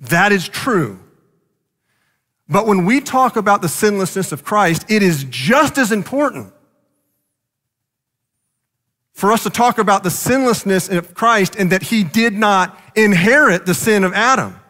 That 0.00 0.32
is 0.32 0.48
true. 0.48 1.00
But 2.48 2.66
when 2.66 2.84
we 2.84 3.00
talk 3.00 3.36
about 3.36 3.62
the 3.62 3.68
sinlessness 3.68 4.30
of 4.30 4.44
Christ, 4.44 4.84
it 4.88 5.02
is 5.02 5.24
just 5.28 5.78
as 5.78 5.90
important 5.90 6.52
for 9.12 9.32
us 9.32 9.42
to 9.42 9.50
talk 9.50 9.78
about 9.78 10.04
the 10.04 10.10
sinlessness 10.10 10.88
of 10.88 11.14
Christ 11.14 11.56
and 11.56 11.72
that 11.72 11.84
he 11.84 12.04
did 12.04 12.34
not 12.34 12.78
inherit 12.94 13.66
the 13.66 13.74
sin 13.74 14.04
of 14.04 14.12
Adam. 14.12 14.60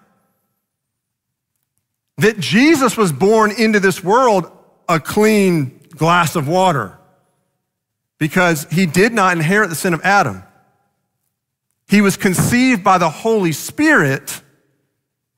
That 2.19 2.39
Jesus 2.39 2.97
was 2.97 3.13
born 3.13 3.51
into 3.51 3.81
this 3.81 4.03
world 4.03 4.51
a 4.89 5.01
clean 5.01 5.81
glass 5.91 6.37
of 6.37 6.49
water 6.49 6.99
because 8.19 8.67
he 8.71 8.87
did 8.87 9.13
not 9.13 9.37
inherit 9.37 9.69
the 9.69 9.75
sin 9.75 9.95
of 9.95 10.01
Adam. 10.03 10.43
He 11.89 12.01
was 12.01 12.17
conceived 12.17 12.83
by 12.83 12.99
the 12.99 13.11
Holy 13.11 13.53
Spirit, 13.53 14.41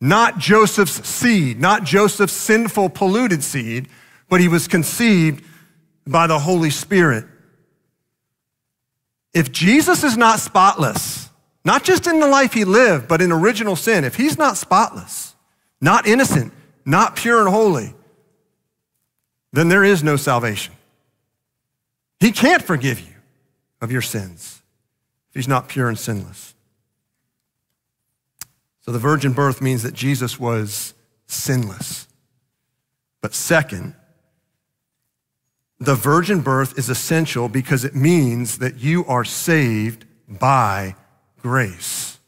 not 0.00 0.38
Joseph's 0.38 1.06
seed, 1.06 1.60
not 1.60 1.84
Joseph's 1.84 2.32
sinful, 2.32 2.90
polluted 2.90 3.42
seed, 3.42 3.88
but 4.28 4.40
he 4.40 4.48
was 4.48 4.68
conceived 4.68 5.44
by 6.06 6.26
the 6.26 6.38
Holy 6.38 6.70
Spirit. 6.70 7.26
If 9.34 9.52
Jesus 9.52 10.04
is 10.04 10.16
not 10.16 10.40
spotless, 10.40 11.28
not 11.64 11.84
just 11.84 12.06
in 12.06 12.18
the 12.20 12.28
life 12.28 12.54
he 12.54 12.64
lived, 12.64 13.08
but 13.08 13.20
in 13.20 13.30
original 13.30 13.76
sin, 13.76 14.04
if 14.04 14.14
he's 14.14 14.38
not 14.38 14.56
spotless, 14.56 15.34
not 15.80 16.06
innocent, 16.06 16.52
not 16.88 17.16
pure 17.16 17.40
and 17.40 17.50
holy, 17.50 17.94
then 19.52 19.68
there 19.68 19.84
is 19.84 20.02
no 20.02 20.16
salvation. 20.16 20.74
He 22.18 22.32
can't 22.32 22.62
forgive 22.62 22.98
you 22.98 23.14
of 23.82 23.92
your 23.92 24.00
sins 24.00 24.62
if 25.28 25.34
he's 25.34 25.48
not 25.48 25.68
pure 25.68 25.88
and 25.88 25.98
sinless. 25.98 26.54
So 28.80 28.90
the 28.90 28.98
virgin 28.98 29.34
birth 29.34 29.60
means 29.60 29.82
that 29.82 29.92
Jesus 29.92 30.40
was 30.40 30.94
sinless. 31.26 32.08
But 33.20 33.34
second, 33.34 33.94
the 35.78 35.94
virgin 35.94 36.40
birth 36.40 36.78
is 36.78 36.88
essential 36.88 37.50
because 37.50 37.84
it 37.84 37.94
means 37.94 38.58
that 38.58 38.78
you 38.78 39.04
are 39.04 39.24
saved 39.24 40.06
by 40.26 40.96
grace. 41.42 42.18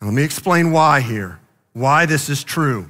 And 0.00 0.08
let 0.08 0.16
me 0.16 0.22
explain 0.22 0.72
why 0.72 1.02
here, 1.02 1.38
why 1.74 2.06
this 2.06 2.30
is 2.30 2.42
true. 2.42 2.88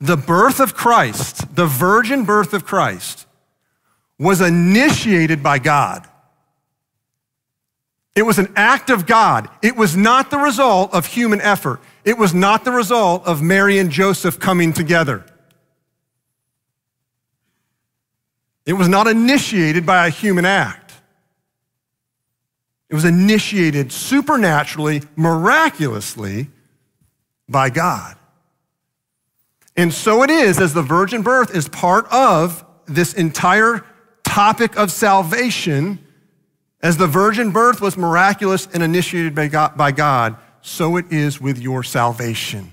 The 0.00 0.16
birth 0.16 0.60
of 0.60 0.74
Christ, 0.74 1.54
the 1.54 1.66
virgin 1.66 2.24
birth 2.24 2.54
of 2.54 2.64
Christ, 2.64 3.26
was 4.18 4.40
initiated 4.40 5.42
by 5.42 5.58
God. 5.58 6.06
It 8.14 8.22
was 8.22 8.38
an 8.38 8.52
act 8.56 8.90
of 8.90 9.06
God. 9.06 9.48
It 9.62 9.76
was 9.76 9.96
not 9.96 10.30
the 10.30 10.38
result 10.38 10.92
of 10.92 11.06
human 11.06 11.40
effort. 11.40 11.80
It 12.04 12.18
was 12.18 12.34
not 12.34 12.64
the 12.64 12.72
result 12.72 13.26
of 13.26 13.40
Mary 13.40 13.78
and 13.78 13.90
Joseph 13.90 14.38
coming 14.40 14.72
together. 14.72 15.24
It 18.66 18.74
was 18.74 18.88
not 18.88 19.06
initiated 19.06 19.86
by 19.86 20.06
a 20.06 20.10
human 20.10 20.44
act. 20.44 20.92
It 22.88 22.94
was 22.94 23.04
initiated 23.04 23.92
supernaturally, 23.92 25.02
miraculously 25.16 26.50
by 27.48 27.70
God. 27.70 28.16
And 29.80 29.94
so 29.94 30.22
it 30.22 30.28
is, 30.28 30.60
as 30.60 30.74
the 30.74 30.82
virgin 30.82 31.22
birth 31.22 31.56
is 31.56 31.66
part 31.66 32.06
of 32.12 32.66
this 32.84 33.14
entire 33.14 33.82
topic 34.22 34.76
of 34.76 34.92
salvation, 34.92 35.98
as 36.82 36.98
the 36.98 37.06
virgin 37.06 37.50
birth 37.50 37.80
was 37.80 37.96
miraculous 37.96 38.68
and 38.74 38.82
initiated 38.82 39.34
by 39.34 39.48
God, 39.90 40.36
so 40.60 40.96
it 40.96 41.10
is 41.10 41.40
with 41.40 41.58
your 41.58 41.82
salvation. 41.82 42.72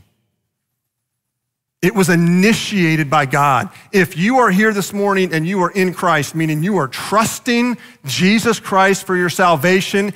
It 1.81 1.95
was 1.95 2.09
initiated 2.09 3.09
by 3.09 3.25
God. 3.25 3.69
If 3.93 4.17
you 4.17 4.39
are 4.39 4.51
here 4.51 4.73
this 4.73 4.91
morning 4.91 5.33
and 5.33 5.47
you 5.47 5.61
are 5.61 5.71
in 5.71 5.93
Christ, 5.93 6.35
meaning 6.35 6.61
you 6.61 6.75
are 6.75 6.89
trusting 6.89 7.77
Jesus 8.03 8.59
Christ 8.59 9.07
for 9.07 9.15
your 9.15 9.29
salvation, 9.29 10.13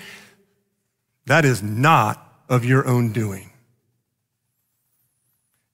that 1.26 1.46
is 1.46 1.64
not 1.64 2.44
of 2.50 2.66
your 2.66 2.86
own 2.86 3.14
doing. 3.14 3.51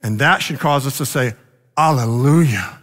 And 0.02 0.20
that 0.20 0.42
should 0.42 0.60
cause 0.60 0.86
us 0.86 0.98
to 0.98 1.06
say, 1.06 1.34
Alleluia. 1.78 2.80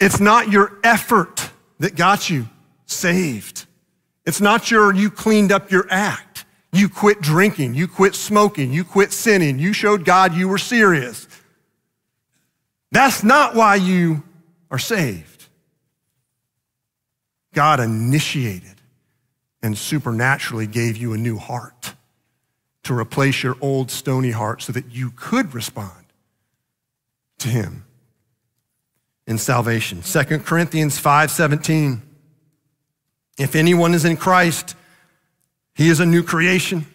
It's 0.00 0.20
not 0.20 0.50
your 0.50 0.78
effort 0.84 1.50
that 1.78 1.96
got 1.96 2.30
you 2.30 2.48
saved. 2.86 3.66
It's 4.24 4.40
not 4.40 4.70
your, 4.70 4.94
you 4.94 5.10
cleaned 5.10 5.52
up 5.52 5.70
your 5.70 5.86
act. 5.90 6.44
You 6.72 6.88
quit 6.88 7.20
drinking. 7.20 7.74
You 7.74 7.88
quit 7.88 8.14
smoking. 8.14 8.72
You 8.72 8.84
quit 8.84 9.12
sinning. 9.12 9.58
You 9.58 9.72
showed 9.72 10.04
God 10.04 10.34
you 10.34 10.48
were 10.48 10.58
serious. 10.58 11.26
That's 12.92 13.22
not 13.22 13.54
why 13.54 13.76
you 13.76 14.22
are 14.70 14.78
saved. 14.78 15.46
God 17.54 17.80
initiated 17.80 18.74
and 19.62 19.76
supernaturally 19.76 20.66
gave 20.66 20.96
you 20.96 21.12
a 21.12 21.18
new 21.18 21.38
heart 21.38 21.94
to 22.88 22.98
replace 22.98 23.42
your 23.42 23.56
old 23.60 23.90
stony 23.90 24.30
heart 24.30 24.62
so 24.62 24.72
that 24.72 24.90
you 24.90 25.10
could 25.10 25.54
respond 25.54 26.04
to 27.38 27.48
him 27.48 27.84
in 29.26 29.38
salvation. 29.38 30.02
2 30.02 30.44
Corinthians 30.44 30.98
5:17 30.98 32.02
If 33.38 33.54
anyone 33.54 33.94
is 33.94 34.04
in 34.04 34.16
Christ, 34.16 34.74
he 35.74 35.88
is 35.88 36.00
a 36.00 36.06
new 36.06 36.22
creation. 36.22 36.86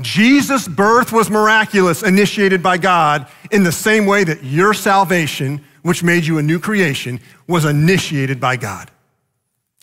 Jesus' 0.00 0.66
birth 0.66 1.12
was 1.12 1.28
miraculous, 1.28 2.02
initiated 2.02 2.62
by 2.62 2.78
God, 2.78 3.28
in 3.50 3.62
the 3.62 3.72
same 3.72 4.06
way 4.06 4.24
that 4.24 4.42
your 4.42 4.72
salvation, 4.72 5.62
which 5.82 6.02
made 6.02 6.24
you 6.24 6.38
a 6.38 6.42
new 6.42 6.58
creation, 6.58 7.20
was 7.46 7.66
initiated 7.66 8.40
by 8.40 8.56
God 8.56 8.90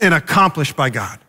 and 0.02 0.14
accomplished 0.16 0.76
by 0.76 0.90
God, 0.90 1.20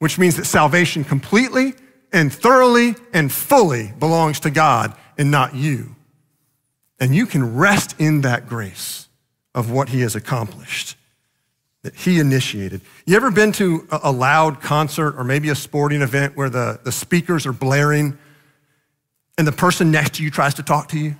which 0.00 0.18
means 0.18 0.36
that 0.36 0.44
salvation 0.44 1.04
completely 1.04 1.74
and 2.12 2.32
thoroughly 2.32 2.96
and 3.12 3.32
fully 3.32 3.92
belongs 3.98 4.40
to 4.40 4.50
God 4.50 4.96
and 5.16 5.30
not 5.30 5.54
you. 5.54 5.94
And 6.98 7.14
you 7.14 7.24
can 7.24 7.56
rest 7.56 7.94
in 7.98 8.22
that 8.22 8.48
grace 8.48 9.08
of 9.54 9.70
what 9.70 9.88
He 9.88 10.00
has 10.00 10.16
accomplished 10.16 10.96
that 11.82 11.94
he 11.94 12.18
initiated. 12.18 12.82
You 13.06 13.16
ever 13.16 13.30
been 13.30 13.52
to 13.52 13.86
a 13.90 14.12
loud 14.12 14.60
concert 14.60 15.14
or 15.16 15.24
maybe 15.24 15.48
a 15.48 15.54
sporting 15.54 16.02
event 16.02 16.36
where 16.36 16.50
the, 16.50 16.78
the 16.84 16.92
speakers 16.92 17.46
are 17.46 17.52
blaring 17.52 18.18
and 19.38 19.46
the 19.46 19.52
person 19.52 19.90
next 19.90 20.14
to 20.14 20.22
you 20.22 20.30
tries 20.30 20.54
to 20.54 20.62
talk 20.62 20.88
to 20.88 20.98
you 20.98 21.16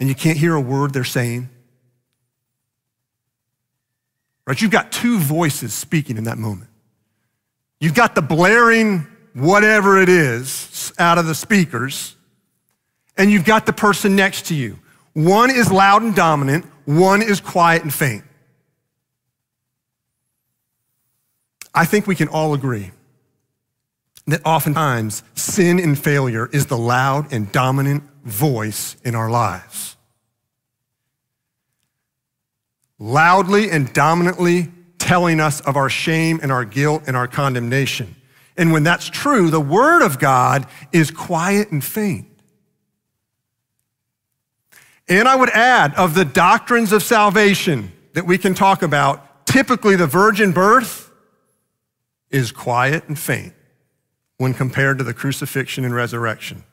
and 0.00 0.08
you 0.08 0.14
can't 0.14 0.38
hear 0.38 0.54
a 0.54 0.60
word 0.60 0.94
they're 0.94 1.04
saying? 1.04 1.50
Right? 4.48 4.58
You've 4.62 4.70
got 4.70 4.90
two 4.90 5.18
voices 5.18 5.74
speaking 5.74 6.16
in 6.16 6.24
that 6.24 6.38
moment. 6.38 6.70
You've 7.80 7.94
got 7.94 8.14
the 8.14 8.22
blaring, 8.22 9.06
whatever 9.34 10.00
it 10.00 10.08
is, 10.08 10.90
out 10.98 11.18
of 11.18 11.26
the 11.26 11.34
speakers, 11.34 12.16
and 13.18 13.30
you've 13.30 13.44
got 13.44 13.66
the 13.66 13.74
person 13.74 14.16
next 14.16 14.46
to 14.46 14.54
you. 14.54 14.78
One 15.12 15.50
is 15.50 15.70
loud 15.70 16.00
and 16.00 16.14
dominant, 16.14 16.64
one 16.86 17.20
is 17.20 17.40
quiet 17.40 17.82
and 17.82 17.92
faint. 17.92 18.24
I 21.74 21.84
think 21.84 22.06
we 22.06 22.14
can 22.14 22.28
all 22.28 22.54
agree 22.54 22.92
that 24.28 24.40
oftentimes 24.46 25.24
sin 25.34 25.78
and 25.78 25.98
failure 25.98 26.48
is 26.54 26.64
the 26.66 26.78
loud 26.78 27.34
and 27.34 27.52
dominant 27.52 28.02
voice 28.24 28.96
in 29.04 29.14
our 29.14 29.28
lives. 29.28 29.97
Loudly 32.98 33.70
and 33.70 33.92
dominantly 33.92 34.68
telling 34.98 35.40
us 35.40 35.60
of 35.60 35.76
our 35.76 35.88
shame 35.88 36.40
and 36.42 36.50
our 36.50 36.64
guilt 36.64 37.04
and 37.06 37.16
our 37.16 37.28
condemnation. 37.28 38.16
And 38.56 38.72
when 38.72 38.82
that's 38.82 39.08
true, 39.08 39.50
the 39.50 39.60
Word 39.60 40.02
of 40.02 40.18
God 40.18 40.66
is 40.92 41.10
quiet 41.10 41.70
and 41.70 41.82
faint. 41.82 42.26
And 45.08 45.26
I 45.26 45.36
would 45.36 45.50
add, 45.50 45.94
of 45.94 46.14
the 46.14 46.24
doctrines 46.24 46.92
of 46.92 47.02
salvation 47.02 47.92
that 48.12 48.26
we 48.26 48.36
can 48.36 48.52
talk 48.52 48.82
about, 48.82 49.46
typically 49.46 49.96
the 49.96 50.06
virgin 50.06 50.52
birth 50.52 51.10
is 52.30 52.52
quiet 52.52 53.08
and 53.08 53.18
faint 53.18 53.54
when 54.36 54.52
compared 54.52 54.98
to 54.98 55.04
the 55.04 55.14
crucifixion 55.14 55.84
and 55.84 55.94
resurrection. 55.94 56.64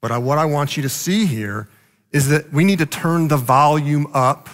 But 0.00 0.22
what 0.22 0.38
I 0.38 0.44
want 0.44 0.76
you 0.76 0.82
to 0.84 0.88
see 0.88 1.26
here 1.26 1.68
is 2.12 2.28
that 2.28 2.52
we 2.52 2.64
need 2.64 2.78
to 2.78 2.86
turn 2.86 3.28
the 3.28 3.36
volume 3.36 4.06
up 4.14 4.48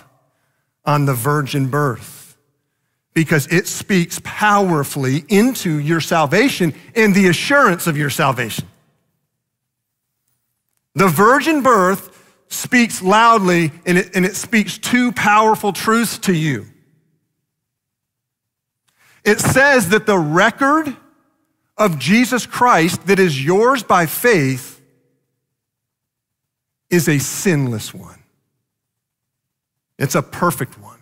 on 0.84 1.06
the 1.06 1.14
virgin 1.14 1.68
birth 1.68 2.36
because 3.14 3.46
it 3.52 3.66
speaks 3.66 4.20
powerfully 4.24 5.24
into 5.28 5.78
your 5.78 6.00
salvation 6.00 6.74
and 6.94 7.14
the 7.14 7.28
assurance 7.28 7.86
of 7.86 7.96
your 7.96 8.10
salvation. 8.10 8.66
The 10.94 11.08
virgin 11.08 11.62
birth 11.62 12.08
speaks 12.48 13.02
loudly 13.02 13.72
and 13.86 13.98
it, 13.98 14.14
and 14.14 14.24
it 14.24 14.36
speaks 14.36 14.78
two 14.78 15.12
powerful 15.12 15.72
truths 15.72 16.18
to 16.18 16.34
you. 16.34 16.66
It 19.24 19.40
says 19.40 19.90
that 19.90 20.06
the 20.06 20.18
record 20.18 20.96
of 21.76 21.98
Jesus 21.98 22.46
Christ 22.46 23.06
that 23.06 23.18
is 23.18 23.42
yours 23.42 23.82
by 23.82 24.06
faith 24.06 24.80
is 26.90 27.08
a 27.08 27.18
sinless 27.18 27.94
one. 27.94 28.21
It's 30.02 30.16
a 30.16 30.22
perfect 30.22 30.80
one. 30.80 30.98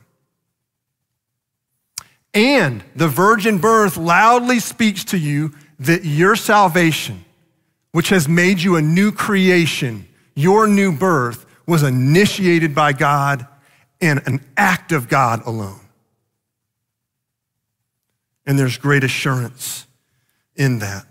And 2.34 2.84
the 2.94 3.08
virgin 3.08 3.56
birth 3.56 3.96
loudly 3.96 4.60
speaks 4.60 5.04
to 5.06 5.18
you 5.18 5.54
that 5.78 6.04
your 6.04 6.36
salvation, 6.36 7.24
which 7.92 8.10
has 8.10 8.28
made 8.28 8.60
you 8.60 8.76
a 8.76 8.82
new 8.82 9.10
creation, 9.10 10.06
your 10.34 10.66
new 10.66 10.92
birth, 10.92 11.46
was 11.66 11.82
initiated 11.82 12.74
by 12.74 12.92
God 12.92 13.46
and 14.02 14.22
an 14.26 14.44
act 14.58 14.92
of 14.92 15.08
God 15.08 15.46
alone. 15.46 15.80
And 18.44 18.58
there's 18.58 18.76
great 18.76 19.02
assurance 19.02 19.86
in 20.56 20.80
that. 20.80 21.06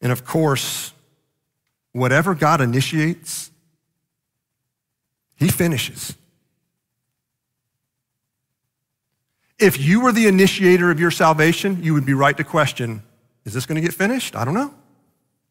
And 0.00 0.12
of 0.12 0.24
course, 0.24 0.92
whatever 1.90 2.36
God 2.36 2.60
initiates, 2.60 3.51
He 5.42 5.48
finishes. 5.48 6.14
If 9.58 9.80
you 9.80 10.00
were 10.00 10.12
the 10.12 10.28
initiator 10.28 10.88
of 10.92 11.00
your 11.00 11.10
salvation, 11.10 11.82
you 11.82 11.94
would 11.94 12.06
be 12.06 12.14
right 12.14 12.36
to 12.36 12.44
question 12.44 13.02
is 13.44 13.52
this 13.52 13.66
going 13.66 13.74
to 13.74 13.82
get 13.82 13.92
finished? 13.92 14.36
I 14.36 14.44
don't 14.44 14.54
know. 14.54 14.72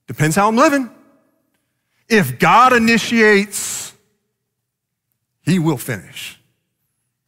Depends 0.08 0.38
how 0.38 0.48
I'm 0.48 0.56
living. 0.56 0.90
If 2.08 2.40
God 2.40 2.72
initiates, 2.72 3.94
He 5.42 5.60
will 5.60 5.78
finish. 5.78 6.40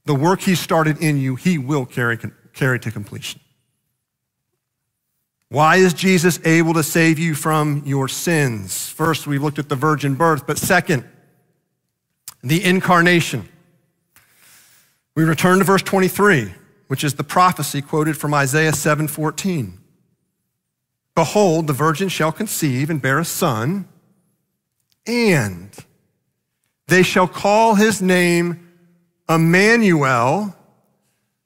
The 0.06 0.16
work 0.16 0.40
he 0.40 0.56
started 0.56 1.02
in 1.02 1.18
you, 1.18 1.36
he 1.36 1.58
will 1.58 1.86
carry, 1.86 2.18
carry 2.54 2.80
to 2.80 2.92
completion. 2.92 3.42
Why 5.50 5.78
is 5.78 5.94
Jesus 5.94 6.40
able 6.46 6.74
to 6.76 6.84
save 6.84 7.20
you 7.20 7.36
from 7.36 7.84
your 7.86 8.08
sins? 8.08 8.88
First, 8.90 9.28
we 9.28 9.38
looked 9.38 9.60
at 9.60 9.68
the 9.68 9.76
virgin 9.76 10.16
birth, 10.16 10.48
but 10.48 10.58
second, 10.58 11.06
the 12.44 12.64
incarnation. 12.64 13.48
We 15.16 15.24
return 15.24 15.60
to 15.60 15.64
verse 15.64 15.82
23, 15.82 16.54
which 16.88 17.04
is 17.04 17.14
the 17.14 17.24
prophecy 17.24 17.82
quoted 17.82 18.18
from 18.18 18.34
Isaiah 18.34 18.74
7:14. 18.74 19.80
Behold, 21.16 21.68
the 21.68 21.74
virgin 21.74 22.10
shall 22.10 22.32
conceive 22.32 22.90
and 22.90 23.02
bear 23.02 23.20
a 23.20 23.26
son, 23.26 23.88
and 25.06 25.70
they 26.88 27.04
shall 27.04 27.28
call 27.28 27.76
his 27.76 28.02
name 28.02 28.68
Emmanuel, 29.30 30.56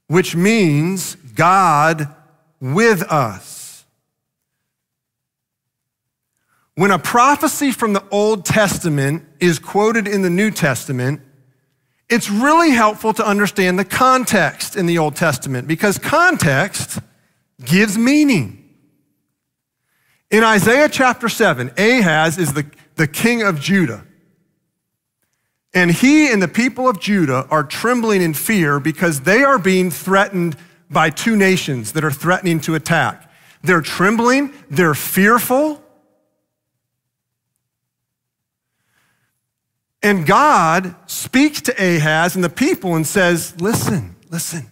which 0.07 0.35
means 0.35 1.15
God 1.35 2.13
with 2.59 3.03
us. 3.03 3.56
When 6.77 6.91
a 6.91 6.99
prophecy 6.99 7.71
from 7.71 7.93
the 7.93 8.03
Old 8.11 8.45
Testament 8.45 9.25
is 9.39 9.57
quoted 9.57 10.07
in 10.07 10.21
the 10.21 10.29
New 10.29 10.51
Testament, 10.51 11.21
it's 12.07 12.29
really 12.29 12.69
helpful 12.69 13.13
to 13.13 13.25
understand 13.25 13.79
the 13.79 13.83
context 13.83 14.75
in 14.75 14.85
the 14.85 14.99
Old 14.99 15.15
Testament 15.15 15.67
because 15.67 15.97
context 15.97 16.99
gives 17.65 17.97
meaning. 17.97 18.63
In 20.29 20.43
Isaiah 20.43 20.87
chapter 20.87 21.29
7, 21.29 21.71
Ahaz 21.79 22.37
is 22.37 22.53
the, 22.53 22.69
the 22.93 23.07
king 23.07 23.41
of 23.41 23.59
Judah. 23.59 24.05
And 25.73 25.89
he 25.89 26.31
and 26.31 26.43
the 26.43 26.47
people 26.47 26.87
of 26.87 26.99
Judah 26.99 27.47
are 27.49 27.63
trembling 27.63 28.21
in 28.21 28.35
fear 28.35 28.79
because 28.79 29.21
they 29.21 29.43
are 29.43 29.57
being 29.57 29.89
threatened 29.89 30.55
by 30.91 31.09
two 31.09 31.35
nations 31.35 31.93
that 31.93 32.03
are 32.03 32.11
threatening 32.11 32.59
to 32.61 32.75
attack. 32.75 33.31
They're 33.63 33.81
trembling, 33.81 34.53
they're 34.69 34.93
fearful. 34.93 35.83
And 40.03 40.25
God 40.25 40.95
speaks 41.07 41.61
to 41.61 41.71
Ahaz 41.73 42.35
and 42.35 42.43
the 42.43 42.49
people 42.49 42.95
and 42.95 43.05
says, 43.05 43.59
Listen, 43.59 44.15
listen, 44.29 44.67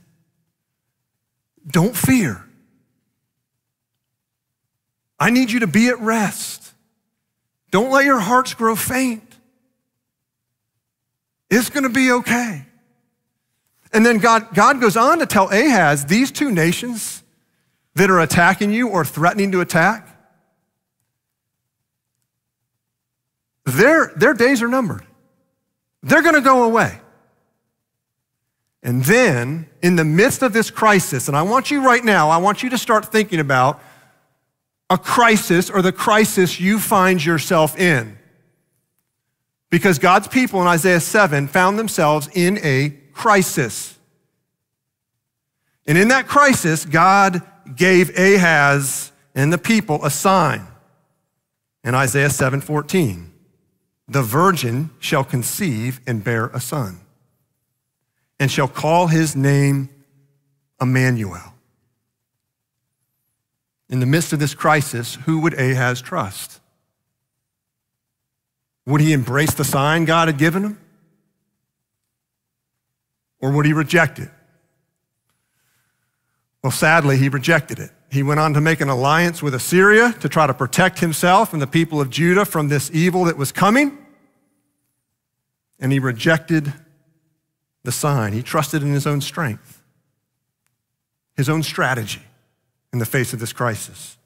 don't 1.68 1.96
fear. 1.96 2.46
I 5.20 5.30
need 5.30 5.52
you 5.52 5.62
to 5.62 5.68
be 5.68 5.88
at 5.88 6.00
rest. 6.00 6.74
Don't 7.72 7.92
let 7.92 8.06
your 8.06 8.20
hearts 8.20 8.54
grow 8.54 8.76
faint. 8.76 9.24
It's 11.50 11.70
going 11.70 11.84
to 11.84 11.90
be 11.90 12.12
okay. 12.12 12.66
And 13.94 14.06
then 14.06 14.18
God, 14.18 14.54
God 14.54 14.82
goes 14.82 14.98
on 14.98 15.20
to 15.20 15.26
tell 15.26 15.50
Ahaz 15.50 16.06
these 16.06 16.32
two 16.32 16.52
nations 16.52 17.24
that 17.96 18.10
are 18.10 18.20
attacking 18.20 18.72
you 18.72 18.90
or 18.90 19.06
threatening 19.06 19.52
to 19.54 19.62
attack, 19.62 20.08
their, 23.66 24.12
their 24.16 24.34
days 24.34 24.62
are 24.62 24.68
numbered. 24.68 25.06
They're 26.06 26.22
going 26.22 26.36
to 26.36 26.42
go 26.42 26.64
away. 26.64 27.02
And 28.84 29.04
then, 29.04 29.68
in 29.82 29.96
the 29.96 30.06
midst 30.06 30.44
of 30.44 30.54
this 30.54 30.70
crisis, 30.70 31.28
and 31.28 31.36
I 31.36 31.42
want 31.42 31.72
you 31.72 31.84
right 31.84 32.06
now, 32.06 32.30
I 32.30 32.38
want 32.38 32.62
you 32.62 32.70
to 32.70 32.78
start 32.78 33.12
thinking 33.12 33.40
about 33.40 33.82
a 34.92 35.00
crisis 35.00 35.72
or 35.72 35.82
the 35.82 35.92
crisis 35.92 36.60
you 36.60 36.80
find 36.80 37.26
yourself 37.26 37.76
in. 37.80 38.20
Because 39.72 39.98
God's 39.98 40.28
people 40.28 40.62
in 40.62 40.68
Isaiah 40.68 41.00
7 41.00 41.48
found 41.48 41.80
themselves 41.80 42.30
in 42.34 42.60
a 42.64 42.92
crisis. 43.12 43.98
And 45.88 45.98
in 45.98 46.10
that 46.10 46.28
crisis, 46.28 46.86
God 46.86 47.42
gave 47.76 48.16
Ahaz 48.16 49.12
and 49.34 49.52
the 49.52 49.58
people 49.58 50.06
a 50.06 50.12
sign. 50.12 50.68
In 51.84 51.96
Isaiah 51.96 52.30
7:14, 52.30 53.32
the 54.08 54.22
virgin 54.22 54.92
shall 55.00 55.24
conceive 55.24 56.00
and 56.06 56.24
bear 56.24 56.48
a 56.48 56.60
son, 56.60 57.00
and 58.40 58.52
shall 58.52 58.68
call 58.68 59.08
his 59.08 59.36
name 59.36 59.90
Emmanuel. 60.80 61.54
In 63.90 64.00
the 64.00 64.06
midst 64.06 64.34
of 64.34 64.40
this 64.40 64.54
crisis, 64.54 65.16
who 65.26 65.40
would 65.40 65.54
Ahaz 65.54 66.02
trust? 66.02 66.60
Would 68.86 69.02
he 69.02 69.14
embrace 69.14 69.54
the 69.54 69.64
sign 69.64 70.06
God 70.06 70.28
had 70.28 70.38
given 70.38 70.64
him? 70.64 70.80
Or 73.40 73.52
would 73.52 73.66
he 73.66 73.74
reject 73.74 74.20
it? 74.20 74.30
Well, 76.64 76.72
sadly, 76.72 77.18
he 77.18 77.30
rejected 77.30 77.80
it. 77.80 77.92
He 78.10 78.24
went 78.24 78.40
on 78.40 78.54
to 78.54 78.62
make 78.62 78.82
an 78.82 78.90
alliance 78.90 79.42
with 79.42 79.54
Assyria 79.54 80.14
to 80.20 80.30
try 80.30 80.48
to 80.48 80.54
protect 80.54 81.00
himself 81.00 81.54
and 81.54 81.62
the 81.62 81.68
people 81.68 82.00
of 82.00 82.10
Judah 82.10 82.46
from 82.46 82.68
this 82.68 82.90
evil 82.94 83.26
that 83.26 83.38
was 83.38 83.52
coming. 83.52 83.98
And 85.80 85.92
he 85.92 86.00
rejected 86.00 86.74
the 87.84 87.92
sign. 87.92 88.34
He 88.34 88.42
trusted 88.42 88.82
in 88.82 88.94
his 88.94 89.06
own 89.06 89.22
strength, 89.22 89.82
his 91.36 91.50
own 91.50 91.64
strategy 91.64 92.22
in 92.94 93.00
the 93.00 93.06
face 93.06 93.34
of 93.34 93.40
this 93.40 93.52
crisis. 93.52 94.18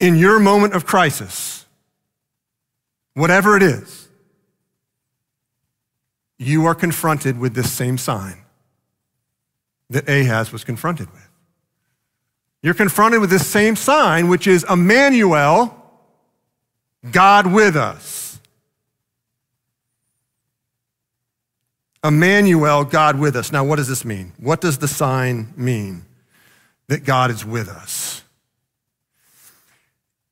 In 0.00 0.16
your 0.16 0.40
moment 0.40 0.74
of 0.74 0.84
crisis, 0.84 1.64
whatever 3.14 3.56
it 3.56 3.62
is, 3.62 4.08
you 6.38 6.66
are 6.66 6.74
confronted 6.74 7.38
with 7.38 7.54
this 7.54 7.72
same 7.72 7.96
sign 7.96 8.41
that 9.92 10.08
Ahaz 10.08 10.52
was 10.52 10.64
confronted 10.64 11.10
with. 11.12 11.28
You're 12.62 12.74
confronted 12.74 13.20
with 13.20 13.30
this 13.30 13.46
same 13.46 13.76
sign, 13.76 14.28
which 14.28 14.46
is 14.46 14.64
Emmanuel, 14.68 15.76
God 17.10 17.52
with 17.52 17.76
us. 17.76 18.40
Emmanuel, 22.04 22.84
God 22.84 23.18
with 23.18 23.36
us. 23.36 23.52
Now, 23.52 23.64
what 23.64 23.76
does 23.76 23.88
this 23.88 24.04
mean? 24.04 24.32
What 24.38 24.60
does 24.60 24.78
the 24.78 24.88
sign 24.88 25.52
mean 25.56 26.04
that 26.88 27.04
God 27.04 27.30
is 27.30 27.44
with 27.44 27.68
us? 27.68 28.22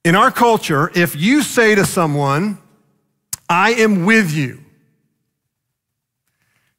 In 0.04 0.14
our 0.14 0.30
culture, 0.30 0.90
if 0.94 1.14
you 1.14 1.42
say 1.42 1.74
to 1.74 1.84
someone, 1.84 2.58
I 3.48 3.72
am 3.72 4.04
with 4.04 4.32
you, 4.32 4.60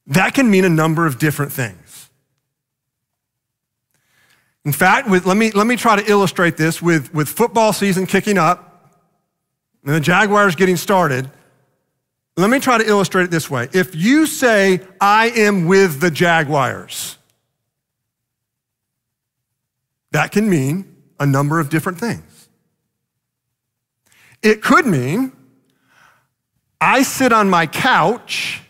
that 0.08 0.34
can 0.34 0.50
mean 0.50 0.65
a 0.65 0.70
number 0.70 1.06
of 1.06 1.20
different 1.20 1.52
things. 1.52 1.81
In 4.63 4.71
fact, 4.71 5.10
with, 5.10 5.26
let, 5.26 5.38
me, 5.38 5.52
let 5.52 5.65
me 5.65 5.76
try 5.76 5.95
to 5.95 6.10
illustrate 6.10 6.56
this 6.56 6.82
with, 6.82 7.13
with 7.13 7.28
football 7.28 7.74
season 7.74 8.06
kicking 8.06 8.38
up 8.38 8.71
and 9.84 9.95
the 9.95 10.00
Jaguars 10.00 10.56
getting 10.56 10.78
started. 10.78 11.30
Let 12.38 12.50
me 12.50 12.60
try 12.60 12.78
to 12.78 12.88
illustrate 12.88 13.24
it 13.24 13.32
this 13.32 13.50
way. 13.50 13.69
If 13.74 13.95
you 13.95 14.26
say, 14.26 14.82
I 15.00 15.30
am 15.30 15.65
with 15.65 16.00
the 16.00 16.12
Jaguars, 16.12 17.17
that 20.12 20.32
can 20.32 20.50
mean 20.50 20.95
a 21.19 21.26
number 21.26 21.60
of 21.60 21.69
different 21.69 22.00
things. 22.00 22.50
It 24.41 24.62
could 24.62 24.86
mean, 24.86 25.34
I 26.80 27.04
sit 27.04 27.32
on 27.32 27.50
my 27.50 27.67
couch 27.67 28.62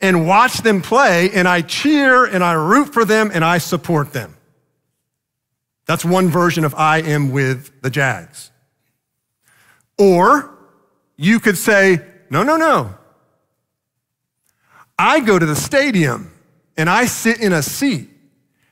and 0.00 0.26
watch 0.26 0.58
them 0.58 0.80
play, 0.80 1.30
and 1.30 1.46
I 1.46 1.60
cheer 1.60 2.24
and 2.24 2.42
I 2.42 2.52
root 2.52 2.92
for 2.92 3.04
them 3.04 3.30
and 3.32 3.44
I 3.44 3.58
support 3.58 4.12
them. 4.12 4.34
That's 5.90 6.04
one 6.04 6.28
version 6.28 6.64
of 6.64 6.72
I 6.76 6.98
am 6.98 7.32
with 7.32 7.82
the 7.82 7.90
Jags. 7.90 8.52
Or 9.98 10.56
you 11.16 11.40
could 11.40 11.58
say, 11.58 12.00
no, 12.30 12.44
no, 12.44 12.56
no. 12.56 12.94
I 14.96 15.18
go 15.18 15.36
to 15.36 15.44
the 15.44 15.56
stadium 15.56 16.30
and 16.76 16.88
I 16.88 17.06
sit 17.06 17.40
in 17.40 17.52
a 17.52 17.60
seat 17.60 18.08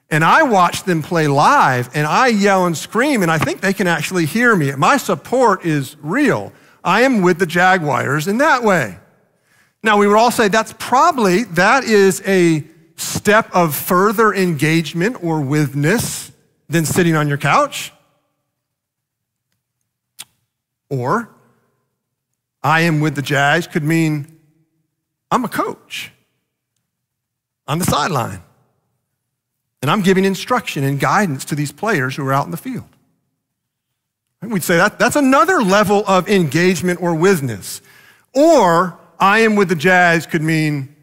and 0.09 0.22
I 0.22 0.44
watch 0.44 0.85
them 0.85 1.02
play 1.02 1.26
live 1.26 1.90
and 1.92 2.07
I 2.07 2.28
yell 2.28 2.66
and 2.66 2.78
scream 2.78 3.22
and 3.22 3.33
I 3.33 3.38
think 3.38 3.62
they 3.62 3.72
can 3.72 3.88
actually 3.88 4.24
hear 4.24 4.54
me. 4.54 4.70
My 4.76 4.96
support 4.96 5.64
is 5.64 5.96
real. 6.00 6.52
I 6.85 7.02
am 7.02 7.22
with 7.22 7.40
the 7.40 7.46
Jaguars 7.46 8.28
in 8.28 8.38
that 8.38 8.62
way. 8.62 8.96
Now, 9.83 9.98
we 9.98 10.07
would 10.07 10.16
all 10.16 10.31
say 10.31 10.46
that's 10.46 10.74
probably, 10.78 11.42
that 11.42 11.83
is 11.83 12.22
a 12.24 12.62
step 12.94 13.50
of 13.52 13.74
further 13.74 14.33
engagement 14.33 15.24
or 15.24 15.40
withness 15.40 16.31
than 16.68 16.85
sitting 16.85 17.16
on 17.16 17.28
your 17.28 17.38
couch. 17.38 17.92
Or, 20.90 21.31
I 22.62 22.81
am 22.81 23.00
with 23.00 23.14
the 23.14 23.22
Jags 23.22 23.66
could 23.66 23.85
mean 23.85 24.38
I'm 25.31 25.44
a 25.44 25.48
coach 25.48 26.12
on 27.66 27.78
the 27.78 27.85
sideline. 27.85 28.42
And 29.81 29.90
I'm 29.90 30.02
giving 30.02 30.24
instruction 30.24 30.83
and 30.83 30.98
guidance 30.98 31.44
to 31.46 31.54
these 31.54 31.70
players 31.70 32.16
who 32.16 32.26
are 32.26 32.33
out 32.33 32.46
in 32.46 32.50
the 32.50 32.57
field. 32.57 32.88
And 34.40 34.52
we'd 34.52 34.62
say 34.62 34.76
that 34.76 34.98
that's 34.98 35.16
another 35.16 35.62
level 35.62 36.04
of 36.07 36.28
engagement 36.28 37.00
or 37.00 37.14
withness. 37.14 37.81
Or 38.35 38.98
I 39.18 39.40
am 39.40 39.57
with 39.57 39.68
the 39.68 39.76
Jags 39.76 40.26
could 40.26 40.42
mean 40.42 40.94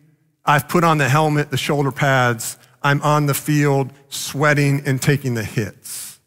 I've 0.45 0.67
put 0.67 0.83
on 0.83 0.97
the 0.97 1.09
helmet, 1.09 1.51
the 1.51 1.57
shoulder 1.57 1.91
pads, 1.91 2.57
I'm 2.85 3.01
on 3.01 3.25
the 3.25 3.33
field 3.33 3.91
sweating 4.09 4.83
and 4.85 5.01
taking 5.01 5.33
the 5.33 5.43
hits. 5.43 6.19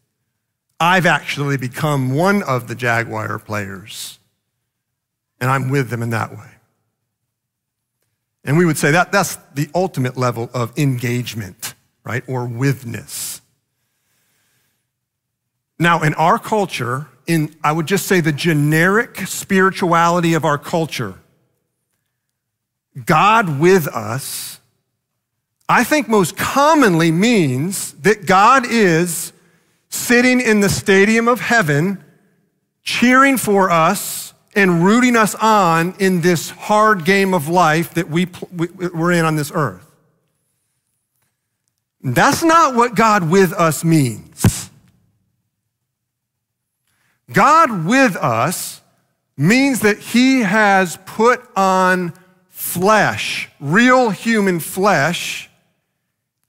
I've 0.77 1.05
actually 1.05 1.55
become 1.55 2.13
one 2.13 2.43
of 2.43 2.67
the 2.67 2.75
Jaguar 2.75 3.39
players, 3.39 4.19
and 5.39 5.49
I'm 5.49 5.69
with 5.69 5.89
them 5.89 6.03
in 6.03 6.09
that 6.09 6.31
way. 6.31 6.51
And 8.43 8.57
we 8.57 8.65
would 8.65 8.77
say 8.77 8.91
that 8.91 9.09
that's 9.09 9.37
the 9.53 9.69
ultimate 9.73 10.17
level 10.17 10.49
of 10.53 10.77
engagement, 10.77 11.75
right? 12.03 12.23
Or 12.27 12.45
withness. 12.45 13.39
Now, 15.79 16.01
in 16.03 16.13
our 16.15 16.37
culture, 16.37 17.07
in 17.25 17.55
I 17.63 17.71
would 17.71 17.85
just 17.85 18.05
say 18.05 18.19
the 18.19 18.33
generic 18.33 19.15
spirituality 19.27 20.33
of 20.33 20.43
our 20.43 20.57
culture, 20.57 21.19
God 23.05 23.61
with 23.61 23.87
us, 23.87 24.58
I 25.71 25.83
think 25.83 26.07
most 26.07 26.35
commonly 26.35 27.11
means 27.11 27.93
that 28.01 28.25
God 28.25 28.65
is 28.65 29.31
sitting 29.89 30.41
in 30.41 30.61
the 30.61 30.69
stadium 30.69 31.27
of 31.27 31.39
heaven, 31.39 32.03
cheering 32.81 33.37
for 33.37 33.69
us 33.69 34.33
and 34.55 34.83
rooting 34.83 35.15
us 35.15 35.35
on 35.35 35.93
in 35.99 36.21
this 36.21 36.49
hard 36.49 37.05
game 37.05 37.35
of 37.35 37.47
life 37.47 37.93
that 37.93 38.09
we, 38.09 38.27
we're 38.51 39.11
in 39.11 39.25
on 39.25 39.35
this 39.35 39.51
earth. 39.53 39.85
That's 42.01 42.43
not 42.43 42.73
what 42.73 42.95
God 42.95 43.29
with 43.29 43.53
us 43.53 43.83
means. 43.83 44.71
God 47.31 47.85
with 47.85 48.15
us 48.15 48.81
means 49.37 49.81
that 49.81 49.99
he 49.99 50.39
has 50.39 50.97
put 51.05 51.41
on 51.55 52.13
flesh, 52.47 53.49
real 53.59 54.09
human 54.09 54.59
flesh, 54.59 55.48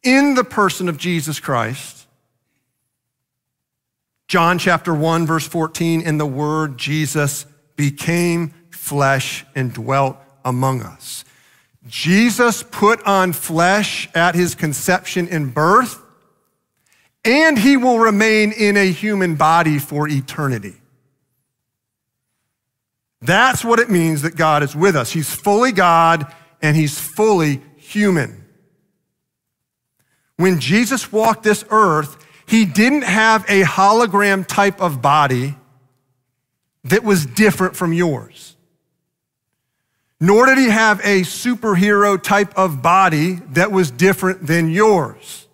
in 0.02 0.34
the 0.34 0.44
person 0.44 0.88
of 0.88 0.96
Jesus 0.96 1.40
Christ. 1.40 2.06
John 4.28 4.58
chapter 4.58 4.94
1, 4.94 5.26
verse 5.26 5.46
14, 5.46 6.02
in 6.02 6.18
the 6.18 6.26
word 6.26 6.78
Jesus 6.78 7.46
became 7.76 8.54
flesh 8.70 9.44
and 9.54 9.72
dwelt 9.72 10.16
among 10.44 10.82
us. 10.82 11.24
Jesus 11.86 12.62
put 12.62 13.02
on 13.04 13.32
flesh 13.32 14.08
at 14.14 14.34
his 14.34 14.54
conception 14.54 15.28
and 15.28 15.52
birth, 15.52 16.00
and 17.24 17.58
he 17.58 17.76
will 17.76 17.98
remain 17.98 18.52
in 18.52 18.76
a 18.76 18.92
human 18.92 19.34
body 19.34 19.78
for 19.78 20.08
eternity. 20.08 20.74
That's 23.22 23.64
what 23.64 23.80
it 23.80 23.90
means 23.90 24.22
that 24.22 24.36
God 24.36 24.62
is 24.62 24.74
with 24.74 24.96
us. 24.96 25.10
He's 25.10 25.34
fully 25.34 25.72
God 25.72 26.32
and 26.62 26.76
he's 26.76 26.98
fully 26.98 27.60
human. 27.76 28.39
When 30.40 30.58
Jesus 30.58 31.12
walked 31.12 31.42
this 31.42 31.66
earth, 31.68 32.16
he 32.46 32.64
didn't 32.64 33.02
have 33.02 33.44
a 33.46 33.60
hologram 33.60 34.46
type 34.46 34.80
of 34.80 35.02
body 35.02 35.54
that 36.84 37.04
was 37.04 37.26
different 37.26 37.76
from 37.76 37.92
yours. 37.92 38.56
Nor 40.18 40.46
did 40.46 40.56
he 40.56 40.70
have 40.70 40.98
a 41.00 41.24
superhero 41.24 42.20
type 42.20 42.56
of 42.56 42.80
body 42.80 43.34
that 43.50 43.70
was 43.70 43.90
different 43.90 44.46
than 44.46 44.70
yours. 44.70 45.46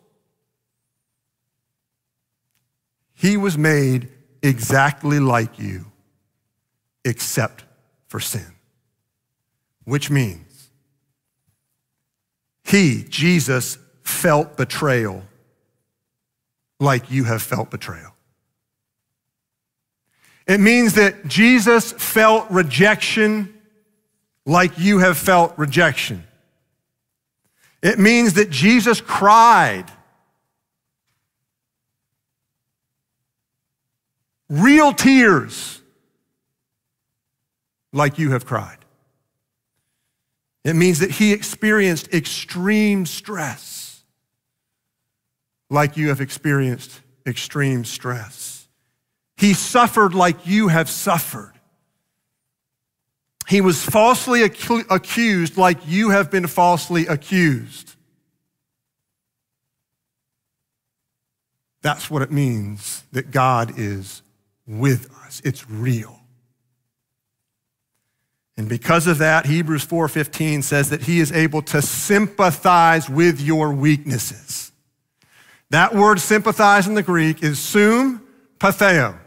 He 3.12 3.36
was 3.36 3.58
made 3.58 4.08
exactly 4.40 5.18
like 5.18 5.58
you, 5.58 5.86
except 7.04 7.64
for 8.06 8.20
sin. 8.20 8.54
Which 9.82 10.10
means 10.10 10.70
he, 12.62 13.04
Jesus, 13.08 13.78
felt 14.06 14.56
betrayal 14.56 15.22
like 16.78 17.10
you 17.10 17.24
have 17.24 17.42
felt 17.42 17.70
betrayal. 17.70 18.12
It 20.46 20.60
means 20.60 20.94
that 20.94 21.26
Jesus 21.26 21.92
felt 21.92 22.48
rejection 22.50 23.52
like 24.44 24.78
you 24.78 25.00
have 25.00 25.18
felt 25.18 25.54
rejection. 25.56 26.22
It 27.82 27.98
means 27.98 28.34
that 28.34 28.48
Jesus 28.48 29.00
cried. 29.00 29.86
Real 34.48 34.92
tears 34.92 35.80
like 37.92 38.18
you 38.18 38.30
have 38.30 38.46
cried. 38.46 38.78
It 40.64 40.74
means 40.74 41.00
that 41.00 41.12
he 41.12 41.32
experienced 41.32 42.12
extreme 42.14 43.06
stress 43.06 43.85
like 45.70 45.96
you 45.96 46.08
have 46.08 46.20
experienced 46.20 47.00
extreme 47.26 47.84
stress. 47.84 48.68
He 49.36 49.52
suffered 49.52 50.14
like 50.14 50.46
you 50.46 50.68
have 50.68 50.88
suffered. 50.88 51.52
He 53.48 53.60
was 53.60 53.84
falsely 53.84 54.42
accused 54.42 55.56
like 55.56 55.78
you 55.86 56.10
have 56.10 56.30
been 56.30 56.46
falsely 56.46 57.06
accused. 57.06 57.94
That's 61.82 62.10
what 62.10 62.22
it 62.22 62.32
means 62.32 63.04
that 63.12 63.30
God 63.30 63.78
is 63.78 64.22
with 64.66 65.08
us. 65.24 65.40
It's 65.44 65.70
real. 65.70 66.18
And 68.56 68.68
because 68.68 69.06
of 69.06 69.18
that, 69.18 69.46
Hebrews 69.46 69.84
4:15 69.84 70.62
says 70.62 70.90
that 70.90 71.02
he 71.02 71.20
is 71.20 71.30
able 71.30 71.62
to 71.62 71.82
sympathize 71.82 73.08
with 73.08 73.40
your 73.40 73.72
weaknesses. 73.72 74.65
That 75.70 75.94
word 75.94 76.20
sympathize 76.20 76.86
in 76.86 76.94
the 76.94 77.02
Greek 77.02 77.42
is 77.42 77.58
sum 77.58 78.26
patheo. 78.58 79.18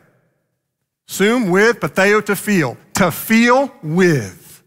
Sum 1.07 1.49
with, 1.49 1.79
patheo 1.79 2.25
to 2.25 2.35
feel. 2.35 2.77
To 2.95 3.11
feel 3.11 3.73
with. 3.81 4.63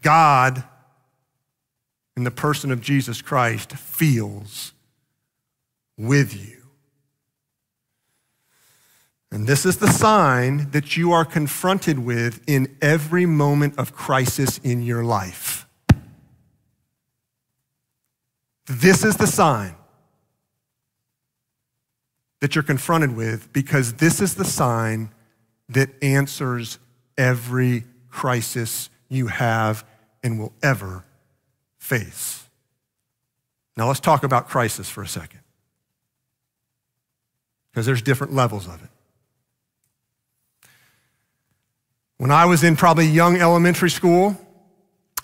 God, 0.00 0.62
in 2.16 2.24
the 2.24 2.30
person 2.30 2.70
of 2.70 2.80
Jesus 2.80 3.20
Christ, 3.20 3.72
feels 3.72 4.72
with 5.98 6.34
you. 6.34 6.62
And 9.32 9.46
this 9.46 9.66
is 9.66 9.78
the 9.78 9.90
sign 9.90 10.70
that 10.70 10.96
you 10.96 11.12
are 11.12 11.24
confronted 11.24 11.98
with 11.98 12.40
in 12.46 12.76
every 12.80 13.26
moment 13.26 13.78
of 13.78 13.92
crisis 13.92 14.58
in 14.58 14.82
your 14.82 15.02
life. 15.02 15.65
This 18.66 19.04
is 19.04 19.16
the 19.16 19.26
sign 19.26 19.74
that 22.40 22.54
you're 22.54 22.64
confronted 22.64 23.16
with 23.16 23.52
because 23.52 23.94
this 23.94 24.20
is 24.20 24.34
the 24.34 24.44
sign 24.44 25.10
that 25.68 25.90
answers 26.02 26.78
every 27.16 27.84
crisis 28.10 28.90
you 29.08 29.28
have 29.28 29.84
and 30.22 30.38
will 30.38 30.52
ever 30.62 31.04
face. 31.78 32.44
Now 33.76 33.88
let's 33.88 34.00
talk 34.00 34.24
about 34.24 34.48
crisis 34.48 34.88
for 34.88 35.02
a 35.02 35.08
second 35.08 35.40
because 37.70 37.86
there's 37.86 38.02
different 38.02 38.32
levels 38.32 38.66
of 38.66 38.82
it. 38.82 38.90
When 42.18 42.30
I 42.30 42.46
was 42.46 42.64
in 42.64 42.76
probably 42.76 43.06
young 43.06 43.36
elementary 43.36 43.90
school, 43.90 44.40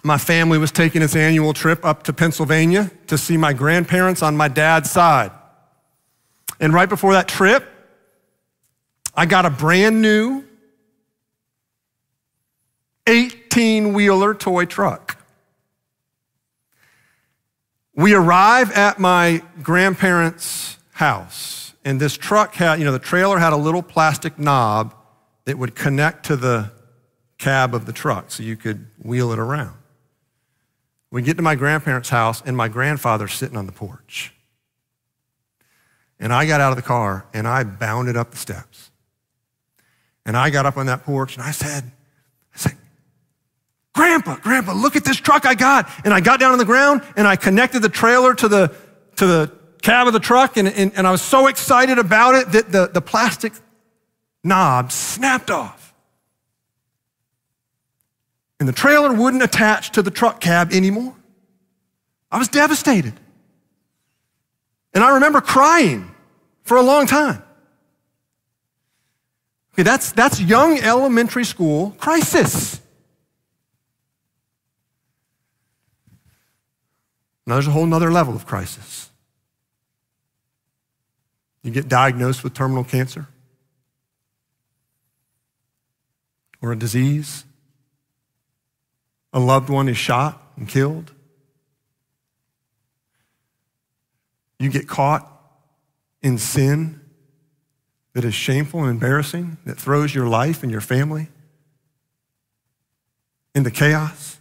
my 0.02 0.18
family 0.18 0.58
was 0.58 0.72
taking 0.72 1.00
its 1.00 1.14
annual 1.14 1.52
trip 1.52 1.84
up 1.84 2.02
to 2.04 2.12
Pennsylvania 2.12 2.90
to 3.06 3.16
see 3.16 3.36
my 3.36 3.52
grandparents 3.52 4.22
on 4.22 4.36
my 4.36 4.48
dad's 4.48 4.90
side. 4.90 5.30
And 6.58 6.72
right 6.72 6.88
before 6.88 7.12
that 7.12 7.28
trip, 7.28 7.68
I 9.14 9.26
got 9.26 9.46
a 9.46 9.50
brand 9.50 10.02
new 10.02 10.44
18 13.06 13.92
wheeler 13.92 14.34
toy 14.34 14.64
truck. 14.64 15.18
We 17.94 18.14
arrive 18.14 18.72
at 18.72 18.98
my 18.98 19.42
grandparents' 19.62 20.78
house, 20.92 21.74
and 21.84 22.00
this 22.00 22.16
truck 22.16 22.54
had, 22.54 22.78
you 22.78 22.84
know, 22.84 22.92
the 22.92 22.98
trailer 22.98 23.38
had 23.38 23.52
a 23.52 23.56
little 23.56 23.82
plastic 23.82 24.38
knob 24.38 24.94
that 25.44 25.58
would 25.58 25.74
connect 25.74 26.26
to 26.26 26.36
the 26.36 26.72
cab 27.38 27.74
of 27.74 27.86
the 27.86 27.92
truck 27.92 28.30
so 28.30 28.42
you 28.42 28.56
could 28.56 28.86
wheel 29.02 29.32
it 29.32 29.38
around. 29.38 29.81
We 31.12 31.20
get 31.20 31.36
to 31.36 31.42
my 31.42 31.54
grandparents' 31.54 32.08
house, 32.08 32.42
and 32.44 32.56
my 32.56 32.68
grandfather's 32.68 33.34
sitting 33.34 33.56
on 33.56 33.66
the 33.66 33.72
porch. 33.72 34.32
And 36.18 36.32
I 36.32 36.46
got 36.46 36.60
out 36.60 36.70
of 36.70 36.76
the 36.76 36.82
car 36.82 37.26
and 37.34 37.48
I 37.48 37.64
bounded 37.64 38.16
up 38.16 38.30
the 38.30 38.36
steps. 38.36 38.90
And 40.24 40.36
I 40.36 40.50
got 40.50 40.66
up 40.66 40.76
on 40.76 40.86
that 40.86 41.02
porch 41.02 41.36
and 41.36 41.44
I 41.44 41.50
said, 41.50 41.82
I 42.54 42.58
said, 42.58 42.76
Grandpa, 43.92 44.36
Grandpa, 44.36 44.72
look 44.72 44.94
at 44.94 45.04
this 45.04 45.16
truck 45.16 45.44
I 45.44 45.56
got. 45.56 45.90
And 46.04 46.14
I 46.14 46.20
got 46.20 46.38
down 46.38 46.52
on 46.52 46.58
the 46.58 46.64
ground 46.64 47.02
and 47.16 47.26
I 47.26 47.34
connected 47.34 47.80
the 47.82 47.88
trailer 47.88 48.34
to 48.34 48.46
the, 48.46 48.72
to 49.16 49.26
the 49.26 49.52
cab 49.82 50.06
of 50.06 50.12
the 50.12 50.20
truck. 50.20 50.56
And, 50.56 50.68
and, 50.68 50.92
and 50.94 51.08
I 51.08 51.10
was 51.10 51.22
so 51.22 51.48
excited 51.48 51.98
about 51.98 52.36
it 52.36 52.52
that 52.52 52.70
the, 52.70 52.86
the 52.86 53.02
plastic 53.02 53.52
knob 54.44 54.92
snapped 54.92 55.50
off 55.50 55.81
and 58.62 58.68
the 58.68 58.72
trailer 58.72 59.12
wouldn't 59.12 59.42
attach 59.42 59.90
to 59.90 60.02
the 60.02 60.10
truck 60.12 60.40
cab 60.40 60.72
anymore. 60.72 61.16
I 62.30 62.38
was 62.38 62.46
devastated. 62.46 63.12
And 64.94 65.02
I 65.02 65.14
remember 65.14 65.40
crying 65.40 66.14
for 66.62 66.76
a 66.76 66.80
long 66.80 67.08
time. 67.08 67.42
Okay, 69.74 69.82
that's, 69.82 70.12
that's 70.12 70.40
young 70.40 70.78
elementary 70.78 71.44
school 71.44 71.96
crisis. 71.98 72.80
Now 77.44 77.54
there's 77.54 77.66
a 77.66 77.72
whole 77.72 77.86
nother 77.86 78.12
level 78.12 78.36
of 78.36 78.46
crisis. 78.46 79.10
You 81.64 81.72
get 81.72 81.88
diagnosed 81.88 82.44
with 82.44 82.54
terminal 82.54 82.84
cancer 82.84 83.26
or 86.60 86.70
a 86.70 86.78
disease 86.78 87.44
a 89.32 89.40
loved 89.40 89.70
one 89.70 89.88
is 89.88 89.96
shot 89.96 90.42
and 90.56 90.68
killed. 90.68 91.12
You 94.58 94.70
get 94.70 94.86
caught 94.86 95.28
in 96.20 96.38
sin 96.38 97.00
that 98.12 98.24
is 98.24 98.34
shameful 98.34 98.80
and 98.80 98.90
embarrassing, 98.90 99.56
that 99.64 99.78
throws 99.78 100.14
your 100.14 100.26
life 100.26 100.62
and 100.62 100.70
your 100.70 100.80
family 100.80 101.28
into 103.54 103.70
chaos. 103.70 104.38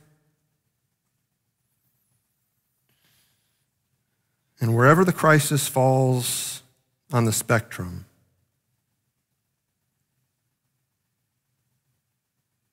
And 4.59 4.75
wherever 4.75 5.03
the 5.03 5.13
crisis 5.13 5.67
falls 5.67 6.61
on 7.11 7.25
the 7.25 7.33
spectrum, 7.33 8.05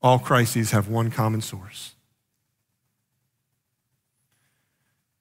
all 0.02 0.18
crises 0.18 0.72
have 0.72 0.88
one 0.88 1.11
common 1.11 1.40
source. 1.40 1.94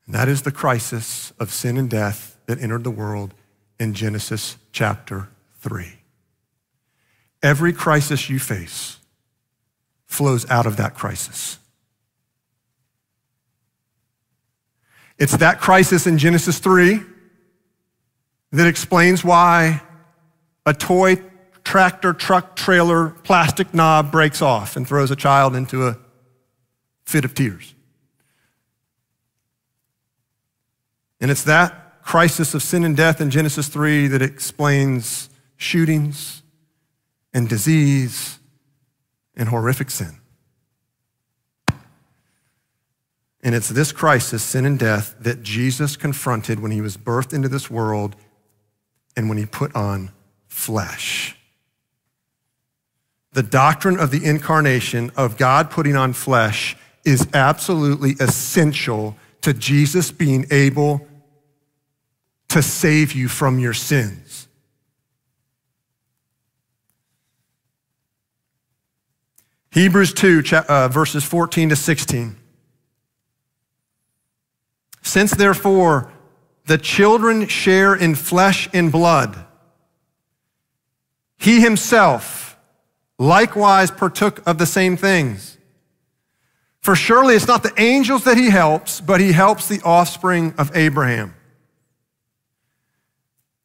And 0.07 0.15
that 0.15 0.29
is 0.29 0.41
the 0.41 0.51
crisis 0.51 1.33
of 1.39 1.51
sin 1.51 1.77
and 1.77 1.89
death 1.89 2.37
that 2.47 2.59
entered 2.61 2.83
the 2.83 2.91
world 2.91 3.33
in 3.79 3.93
Genesis 3.93 4.57
chapter 4.71 5.27
3. 5.59 5.99
Every 7.43 7.73
crisis 7.73 8.29
you 8.29 8.39
face 8.39 8.97
flows 10.05 10.49
out 10.49 10.65
of 10.65 10.77
that 10.77 10.95
crisis. 10.95 11.59
It's 15.19 15.37
that 15.37 15.59
crisis 15.59 16.07
in 16.07 16.17
Genesis 16.17 16.59
3 16.59 17.01
that 18.53 18.67
explains 18.67 19.23
why 19.23 19.81
a 20.65 20.73
toy 20.73 21.21
tractor, 21.63 22.13
truck, 22.13 22.55
trailer, 22.55 23.09
plastic 23.09 23.73
knob 23.73 24.11
breaks 24.11 24.41
off 24.41 24.77
and 24.77 24.87
throws 24.87 25.11
a 25.11 25.15
child 25.17 25.53
into 25.53 25.85
a 25.85 25.97
fit 27.05 27.25
of 27.25 27.33
tears. 27.33 27.73
And 31.19 31.31
it's 31.31 31.43
that 31.43 32.03
crisis 32.03 32.53
of 32.53 32.63
sin 32.63 32.83
and 32.83 32.95
death 32.95 33.19
in 33.19 33.29
Genesis 33.29 33.67
3 33.67 34.07
that 34.07 34.21
explains 34.21 35.29
shootings 35.57 36.43
and 37.33 37.49
disease 37.49 38.39
and 39.35 39.49
horrific 39.49 39.89
sin. 39.91 40.17
And 43.41 43.55
it's 43.55 43.69
this 43.69 43.91
crisis, 43.91 44.43
sin 44.43 44.65
and 44.65 44.77
death, 44.77 45.15
that 45.19 45.43
Jesus 45.43 45.95
confronted 45.95 46.59
when 46.59 46.71
he 46.71 46.81
was 46.81 46.97
birthed 46.97 47.33
into 47.33 47.47
this 47.47 47.69
world 47.69 48.15
and 49.15 49.29
when 49.29 49.37
he 49.37 49.45
put 49.45 49.75
on 49.75 50.11
flesh. 50.47 51.37
The 53.33 53.43
doctrine 53.43 53.99
of 53.99 54.11
the 54.11 54.25
incarnation, 54.25 55.11
of 55.15 55.37
God 55.37 55.69
putting 55.69 55.95
on 55.95 56.13
flesh, 56.13 56.75
is 57.05 57.27
absolutely 57.33 58.15
essential 58.19 59.15
to 59.41 59.53
Jesus 59.53 60.11
being 60.11 60.45
able 60.51 61.06
to 62.57 62.63
save 62.63 63.13
you 63.13 63.27
from 63.27 63.59
your 63.59 63.73
sins. 63.73 64.47
Hebrews 69.71 70.13
2, 70.13 70.43
uh, 70.67 70.87
verses 70.87 71.23
14 71.23 71.69
to 71.69 71.75
16. 71.75 72.35
Since 75.03 75.35
therefore 75.35 76.11
the 76.65 76.79
children 76.79 77.47
share 77.47 77.95
in 77.95 78.15
flesh 78.15 78.67
and 78.73 78.91
blood, 78.91 79.45
he 81.37 81.61
himself 81.61 82.57
likewise 83.19 83.91
partook 83.91 84.45
of 84.47 84.57
the 84.57 84.65
same 84.65 84.97
things. 84.97 85.57
For 86.81 86.95
surely 86.95 87.35
it's 87.35 87.47
not 87.47 87.61
the 87.61 87.73
angels 87.77 88.23
that 88.23 88.37
he 88.37 88.49
helps, 88.49 88.99
but 88.99 89.21
he 89.21 89.31
helps 89.31 89.67
the 89.67 89.81
offspring 89.83 90.55
of 90.57 90.75
Abraham. 90.75 91.36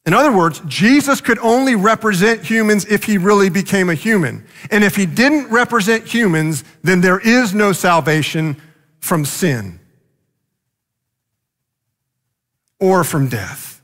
In 0.05 0.15
other 0.15 0.37
words, 0.37 0.61
Jesus 0.67 1.21
could 1.21 1.38
only 1.38 1.77
represent 1.77 2.45
humans 2.45 2.85
if 2.87 3.05
he 3.05 3.19
really 3.19 3.51
became 3.51 3.88
a 3.88 3.95
human. 3.95 4.45
And 4.71 4.83
if 4.83 4.97
he 4.97 5.07
didn't 5.07 5.49
represent 5.49 6.07
humans, 6.07 6.65
then 6.83 7.01
there 7.01 7.21
is 7.21 7.55
no 7.55 7.73
salvation 7.73 8.61
from 8.99 9.25
sin 9.25 9.79
or 12.81 13.05
from 13.05 13.29
death. 13.29 13.81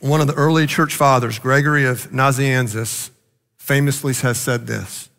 One 0.00 0.22
of 0.22 0.26
the 0.26 0.34
early 0.34 0.66
church 0.66 0.94
fathers, 0.94 1.38
Gregory 1.38 1.84
of 1.84 2.10
Nazianzus, 2.10 3.10
famously 3.58 4.14
has 4.14 4.38
said 4.40 4.66
this 4.66 5.10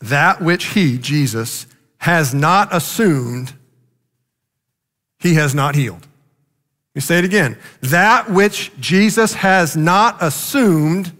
That 0.00 0.42
which 0.42 0.66
he, 0.66 0.98
Jesus, 0.98 1.68
has 1.98 2.34
not 2.34 2.74
assumed, 2.74 3.52
he 5.20 5.34
has 5.34 5.54
not 5.54 5.76
healed. 5.76 6.07
Let 6.94 6.94
me 6.94 7.00
say 7.00 7.18
it 7.18 7.24
again. 7.24 7.58
That 7.82 8.30
which 8.30 8.72
Jesus 8.80 9.34
has 9.34 9.76
not 9.76 10.16
assumed, 10.20 11.12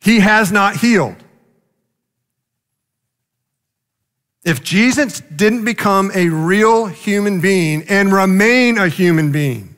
he 0.00 0.20
has 0.20 0.50
not 0.50 0.76
healed. 0.76 1.16
If 4.44 4.62
Jesus 4.62 5.20
didn't 5.20 5.64
become 5.64 6.10
a 6.14 6.28
real 6.28 6.86
human 6.86 7.40
being 7.40 7.84
and 7.88 8.12
remain 8.12 8.76
a 8.76 8.88
human 8.88 9.30
being, 9.30 9.76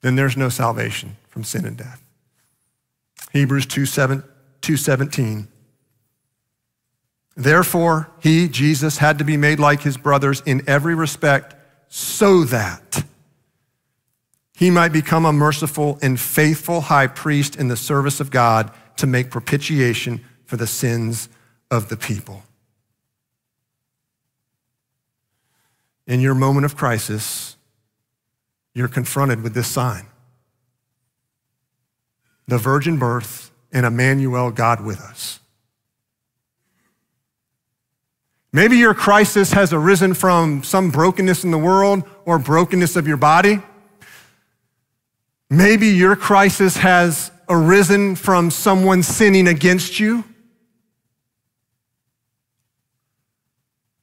then 0.00 0.16
there's 0.16 0.36
no 0.36 0.48
salvation 0.48 1.16
from 1.28 1.44
sin 1.44 1.66
and 1.66 1.76
death. 1.76 2.02
Hebrews 3.32 3.66
2, 3.66 3.84
7, 3.84 4.22
2.17. 4.62 5.48
Therefore, 7.36 8.10
he, 8.20 8.48
Jesus, 8.48 8.98
had 8.98 9.18
to 9.18 9.24
be 9.24 9.36
made 9.36 9.58
like 9.58 9.82
his 9.82 9.96
brothers 9.96 10.40
in 10.46 10.62
every 10.68 10.94
respect 10.94 11.54
so 11.96 12.42
that 12.44 13.04
he 14.56 14.70
might 14.70 14.92
become 14.92 15.24
a 15.24 15.32
merciful 15.32 15.98
and 16.02 16.18
faithful 16.18 16.80
high 16.80 17.06
priest 17.06 17.54
in 17.56 17.68
the 17.68 17.76
service 17.76 18.18
of 18.18 18.30
God 18.30 18.70
to 18.96 19.06
make 19.06 19.30
propitiation 19.30 20.24
for 20.44 20.56
the 20.56 20.66
sins 20.66 21.28
of 21.70 21.88
the 21.88 21.96
people. 21.96 22.42
in 26.06 26.20
your 26.20 26.34
moment 26.34 26.64
of 26.64 26.76
crisis, 26.76 27.56
you're 28.74 28.88
confronted 28.88 29.42
with 29.42 29.54
this 29.54 29.68
sign 29.68 30.06
the 32.46 32.58
virgin 32.58 32.98
birth 32.98 33.50
and 33.72 33.86
Emmanuel, 33.86 34.50
God 34.50 34.84
with 34.84 35.00
us. 35.00 35.40
Maybe 38.54 38.76
your 38.76 38.94
crisis 38.94 39.52
has 39.52 39.72
arisen 39.72 40.14
from 40.14 40.62
some 40.62 40.90
brokenness 40.90 41.42
in 41.42 41.50
the 41.50 41.58
world 41.58 42.04
or 42.24 42.38
brokenness 42.38 42.94
of 42.94 43.08
your 43.08 43.16
body. 43.16 43.60
Maybe 45.50 45.88
your 45.88 46.14
crisis 46.14 46.76
has 46.76 47.32
arisen 47.48 48.14
from 48.14 48.52
someone 48.52 49.02
sinning 49.02 49.48
against 49.48 49.98
you. 49.98 50.22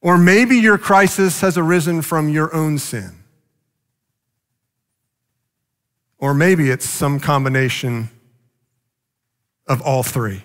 Or 0.02 0.18
maybe 0.18 0.58
your 0.58 0.76
crisis 0.76 1.40
has 1.40 1.56
arisen 1.56 2.02
from 2.02 2.28
your 2.28 2.54
own 2.54 2.76
sin. 2.76 3.24
Or 6.18 6.34
maybe 6.34 6.68
it's 6.68 6.86
some 6.86 7.20
combination 7.20 8.10
of 9.66 9.80
all 9.80 10.02
three. 10.02 10.42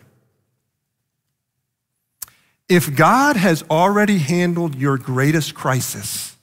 If 2.70 2.96
God 2.96 3.38
has 3.38 3.64
already 3.70 4.18
handled 4.18 4.76
your 4.76 4.98
greatest 4.98 5.56
crisis, 5.56 6.36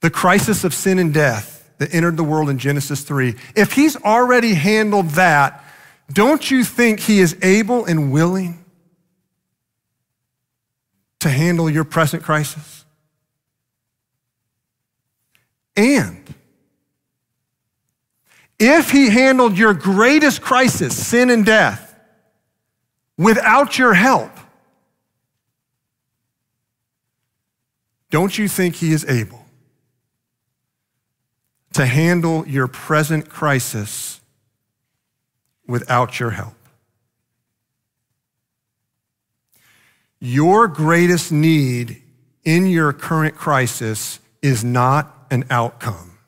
the 0.00 0.10
crisis 0.10 0.64
of 0.64 0.74
sin 0.74 0.98
and 0.98 1.12
death 1.12 1.70
that 1.78 1.94
entered 1.94 2.16
the 2.16 2.24
world 2.24 2.50
in 2.50 2.58
Genesis 2.58 3.02
3, 3.02 3.34
if 3.54 3.72
He's 3.72 3.96
already 3.96 4.54
handled 4.54 5.10
that, 5.10 5.64
don't 6.12 6.50
you 6.50 6.64
think 6.64 7.00
He 7.00 7.20
is 7.20 7.36
able 7.42 7.84
and 7.86 8.12
willing 8.12 8.64
to 11.20 11.28
handle 11.28 11.70
your 11.70 11.84
present 11.84 12.22
crisis? 12.22 12.84
And 15.76 16.34
if 18.58 18.90
he 18.90 19.10
handled 19.10 19.58
your 19.58 19.74
greatest 19.74 20.40
crisis, 20.40 21.06
sin 21.06 21.30
and 21.30 21.44
death, 21.44 21.85
without 23.16 23.78
your 23.78 23.94
help, 23.94 24.30
don't 28.10 28.36
you 28.36 28.48
think 28.48 28.76
he 28.76 28.92
is 28.92 29.04
able 29.04 29.44
to 31.72 31.84
handle 31.84 32.46
your 32.46 32.66
present 32.66 33.28
crisis 33.28 34.20
without 35.66 36.20
your 36.20 36.30
help? 36.30 36.54
Your 40.18 40.66
greatest 40.66 41.30
need 41.30 42.02
in 42.44 42.66
your 42.66 42.92
current 42.92 43.34
crisis 43.34 44.18
is 44.40 44.64
not 44.64 45.26
an 45.30 45.44
outcome. 45.50 46.18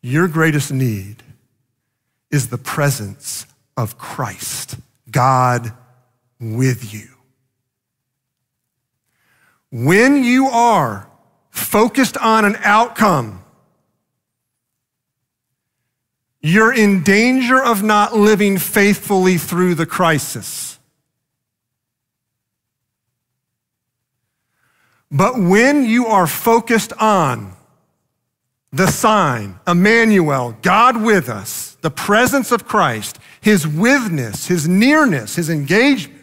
Your 0.00 0.28
greatest 0.28 0.72
need 0.72 1.22
is 2.36 2.48
the 2.48 2.58
presence 2.58 3.46
of 3.78 3.96
Christ, 3.96 4.76
God 5.10 5.72
with 6.38 6.92
you. 6.92 7.08
When 9.72 10.22
you 10.22 10.46
are 10.48 11.08
focused 11.48 12.18
on 12.18 12.44
an 12.44 12.56
outcome, 12.62 13.42
you're 16.42 16.74
in 16.74 17.02
danger 17.02 17.60
of 17.60 17.82
not 17.82 18.14
living 18.14 18.58
faithfully 18.58 19.38
through 19.38 19.74
the 19.74 19.86
crisis. 19.86 20.78
But 25.10 25.38
when 25.38 25.86
you 25.86 26.06
are 26.06 26.26
focused 26.26 26.92
on 27.00 27.55
the 28.76 28.86
sign, 28.86 29.58
Emmanuel, 29.66 30.56
God 30.62 31.00
with 31.00 31.28
us, 31.28 31.76
the 31.80 31.90
presence 31.90 32.52
of 32.52 32.66
Christ, 32.66 33.18
his 33.40 33.66
withness, 33.66 34.46
his 34.46 34.68
nearness, 34.68 35.36
his 35.36 35.48
engagement, 35.48 36.16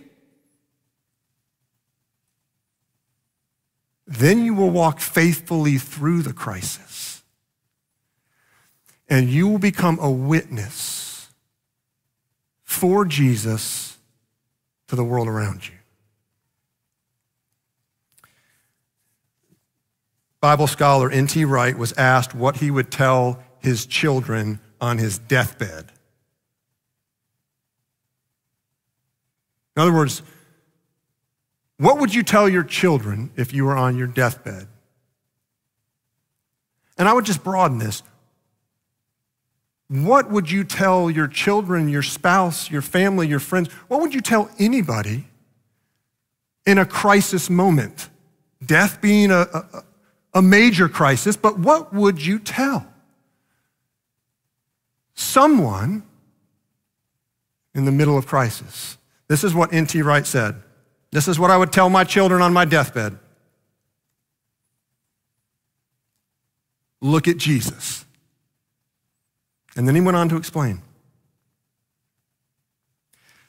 then 4.05 4.43
you 4.43 4.53
will 4.53 4.69
walk 4.69 4.99
faithfully 4.99 5.77
through 5.77 6.21
the 6.21 6.33
crisis. 6.33 7.23
And 9.09 9.29
you 9.29 9.47
will 9.47 9.59
become 9.59 9.99
a 9.99 10.11
witness 10.11 11.29
for 12.63 13.05
Jesus 13.05 13.97
to 14.87 14.95
the 14.95 15.03
world 15.03 15.27
around 15.27 15.67
you. 15.67 15.75
Bible 20.43 20.67
scholar 20.67 21.09
N.T. 21.09 21.45
Wright 21.45 21.77
was 21.77 21.93
asked 21.93 22.35
what 22.35 22.57
he 22.57 22.69
would 22.69 22.91
tell 22.91 23.41
his 23.59 23.85
children 23.85 24.59
on 24.81 24.97
his 24.97 25.17
deathbed. 25.17 25.89
In 29.77 29.83
other 29.83 29.93
words, 29.93 30.21
what 31.77 31.97
would 31.97 32.13
you 32.13 32.23
tell 32.23 32.49
your 32.49 32.65
children 32.65 33.31
if 33.37 33.53
you 33.53 33.63
were 33.63 33.77
on 33.77 33.95
your 33.97 34.07
deathbed? 34.07 34.67
And 36.97 37.07
I 37.07 37.13
would 37.13 37.23
just 37.23 37.41
broaden 37.41 37.77
this. 37.77 38.03
What 39.87 40.29
would 40.29 40.51
you 40.51 40.65
tell 40.65 41.09
your 41.09 41.29
children, 41.29 41.87
your 41.87 42.03
spouse, 42.03 42.69
your 42.69 42.81
family, 42.81 43.29
your 43.29 43.39
friends? 43.39 43.71
What 43.87 44.01
would 44.01 44.13
you 44.13 44.19
tell 44.19 44.51
anybody 44.59 45.23
in 46.65 46.79
a 46.79 46.85
crisis 46.85 47.49
moment? 47.49 48.09
Death 48.65 48.99
being 48.99 49.31
a, 49.31 49.47
a, 49.53 49.83
a 50.33 50.41
major 50.41 50.89
crisis, 50.89 51.37
but 51.37 51.59
what 51.59 51.93
would 51.93 52.23
you 52.23 52.39
tell? 52.39 52.87
Someone 55.15 56.03
in 57.75 57.85
the 57.85 57.91
middle 57.91 58.17
of 58.17 58.25
crisis. 58.25 58.97
This 59.27 59.43
is 59.43 59.53
what 59.53 59.73
N.T. 59.73 60.01
Wright 60.01 60.25
said. 60.25 60.55
This 61.11 61.27
is 61.27 61.39
what 61.39 61.51
I 61.51 61.57
would 61.57 61.71
tell 61.71 61.89
my 61.89 62.03
children 62.03 62.41
on 62.41 62.53
my 62.53 62.65
deathbed. 62.65 63.17
Look 67.01 67.27
at 67.27 67.37
Jesus. 67.37 68.05
And 69.75 69.87
then 69.87 69.95
he 69.95 70.01
went 70.01 70.17
on 70.17 70.29
to 70.29 70.37
explain. 70.37 70.81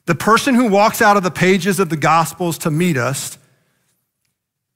The 0.07 0.14
person 0.14 0.55
who 0.55 0.68
walks 0.68 1.01
out 1.01 1.16
of 1.16 1.22
the 1.22 1.30
pages 1.30 1.80
of 1.80 1.89
the 1.89 1.97
Gospels 1.97 2.59
to 2.59 2.70
meet 2.70 2.97
us 2.97 3.39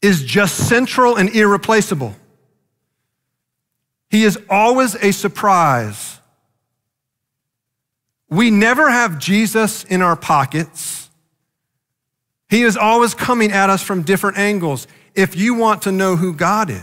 is 0.01 0.23
just 0.23 0.69
central 0.69 1.17
and 1.17 1.29
irreplaceable. 1.31 2.15
He 4.11 4.25
is 4.25 4.39
always 4.49 4.95
a 4.95 5.13
surprise. 5.13 6.21
We 8.31 8.51
never 8.51 8.91
have 8.91 9.19
Jesus 9.19 9.85
in 9.85 10.03
our 10.03 10.17
pockets. 10.17 11.11
He 12.49 12.63
is 12.63 12.77
always 12.77 13.15
coming 13.15 13.53
at 13.53 13.71
us 13.71 13.83
from 13.83 14.03
different 14.03 14.39
angles. 14.39 14.87
If 15.15 15.37
you 15.37 15.55
want 15.55 15.83
to 15.83 15.93
know 15.93 16.17
who 16.17 16.33
God 16.33 16.71
is, 16.71 16.83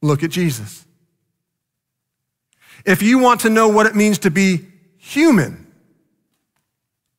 look 0.00 0.22
at 0.22 0.30
Jesus. 0.30 0.86
If 2.84 3.02
you 3.02 3.18
want 3.18 3.40
to 3.40 3.50
know 3.50 3.68
what 3.68 3.86
it 3.86 3.96
means 3.96 4.18
to 4.20 4.30
be 4.30 4.66
human, 4.96 5.66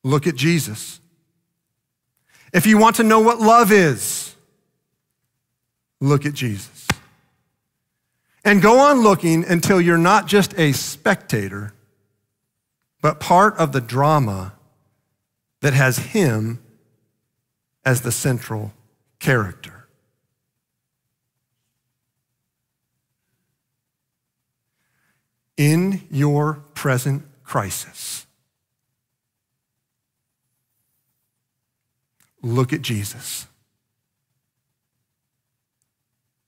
look 0.02 0.26
at 0.26 0.34
Jesus. 0.34 0.98
If 2.52 2.66
you 2.66 2.78
want 2.78 2.96
to 2.96 3.02
know 3.02 3.20
what 3.20 3.40
love 3.40 3.72
is, 3.72 4.34
look 6.00 6.24
at 6.24 6.34
Jesus. 6.34 6.86
And 8.44 8.62
go 8.62 8.78
on 8.78 9.00
looking 9.00 9.44
until 9.44 9.80
you're 9.80 9.98
not 9.98 10.26
just 10.26 10.58
a 10.58 10.72
spectator, 10.72 11.74
but 13.02 13.20
part 13.20 13.56
of 13.58 13.72
the 13.72 13.80
drama 13.80 14.54
that 15.60 15.74
has 15.74 15.98
him 15.98 16.60
as 17.84 18.02
the 18.02 18.12
central 18.12 18.72
character. 19.18 19.86
In 25.56 26.06
your 26.10 26.62
present 26.74 27.24
crisis, 27.42 28.26
Look 32.48 32.72
at 32.72 32.80
Jesus. 32.80 33.46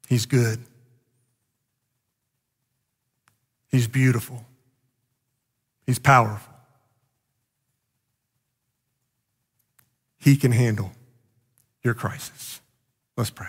He's 0.09 0.24
good. 0.24 0.64
He's 3.70 3.86
beautiful. 3.86 4.46
He's 5.86 5.98
powerful. 5.98 6.55
He 10.18 10.36
can 10.36 10.53
handle 10.53 10.92
your 11.82 11.92
crisis. 11.92 12.62
Let's 13.18 13.30
pray. 13.30 13.48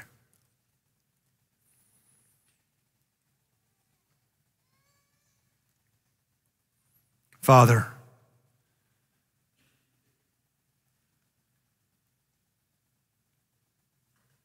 Father, 7.40 7.88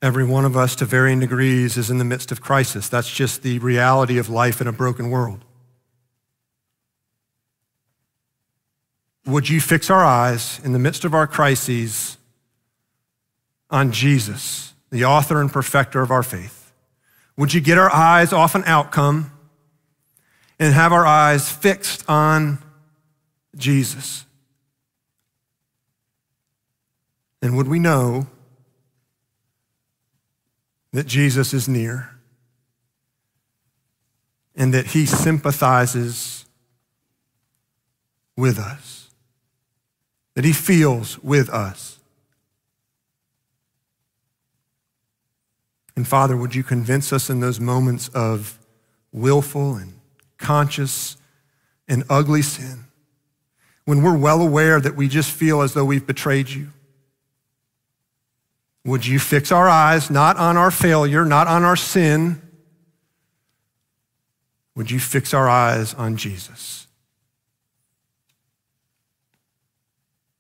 Every 0.06 0.22
one 0.22 0.44
of 0.44 0.56
us, 0.56 0.76
to 0.76 0.84
varying 0.84 1.18
degrees, 1.18 1.76
is 1.76 1.90
in 1.90 1.98
the 1.98 2.04
midst 2.04 2.30
of 2.30 2.40
crisis. 2.40 2.88
That's 2.88 3.10
just 3.12 3.42
the 3.42 3.58
reality 3.58 4.18
of 4.18 4.28
life 4.28 4.60
in 4.60 4.68
a 4.68 4.72
broken 4.72 5.10
world. 5.10 5.44
Would 9.26 9.48
you 9.48 9.60
fix 9.60 9.90
our 9.90 10.04
eyes 10.04 10.60
in 10.62 10.72
the 10.72 10.78
midst 10.78 11.04
of 11.04 11.12
our 11.12 11.26
crises 11.26 12.18
on 13.68 13.90
Jesus, 13.90 14.74
the 14.90 15.04
author 15.04 15.40
and 15.40 15.52
perfecter 15.52 16.02
of 16.02 16.12
our 16.12 16.22
faith? 16.22 16.72
Would 17.36 17.52
you 17.52 17.60
get 17.60 17.76
our 17.76 17.92
eyes 17.92 18.32
off 18.32 18.54
an 18.54 18.62
outcome 18.64 19.32
and 20.60 20.72
have 20.72 20.92
our 20.92 21.04
eyes 21.04 21.50
fixed 21.50 22.08
on 22.08 22.62
Jesus? 23.56 24.24
And 27.42 27.56
would 27.56 27.66
we 27.66 27.80
know 27.80 28.28
that 30.96 31.06
Jesus 31.06 31.52
is 31.52 31.68
near 31.68 32.08
and 34.54 34.72
that 34.72 34.86
he 34.86 35.04
sympathizes 35.04 36.46
with 38.34 38.58
us, 38.58 39.10
that 40.32 40.46
he 40.46 40.54
feels 40.54 41.18
with 41.18 41.50
us. 41.50 41.98
And 45.96 46.08
Father, 46.08 46.34
would 46.34 46.54
you 46.54 46.62
convince 46.62 47.12
us 47.12 47.28
in 47.28 47.40
those 47.40 47.60
moments 47.60 48.08
of 48.14 48.58
willful 49.12 49.74
and 49.74 50.00
conscious 50.38 51.18
and 51.86 52.04
ugly 52.08 52.40
sin, 52.40 52.84
when 53.84 54.02
we're 54.02 54.16
well 54.16 54.40
aware 54.40 54.80
that 54.80 54.96
we 54.96 55.08
just 55.08 55.30
feel 55.30 55.60
as 55.60 55.74
though 55.74 55.84
we've 55.84 56.06
betrayed 56.06 56.48
you, 56.48 56.68
would 58.86 59.04
you 59.04 59.18
fix 59.18 59.50
our 59.50 59.68
eyes 59.68 60.10
not 60.10 60.36
on 60.36 60.56
our 60.56 60.70
failure, 60.70 61.24
not 61.24 61.48
on 61.48 61.64
our 61.64 61.74
sin? 61.74 62.40
Would 64.76 64.92
you 64.92 65.00
fix 65.00 65.34
our 65.34 65.48
eyes 65.48 65.92
on 65.94 66.16
Jesus? 66.16 66.86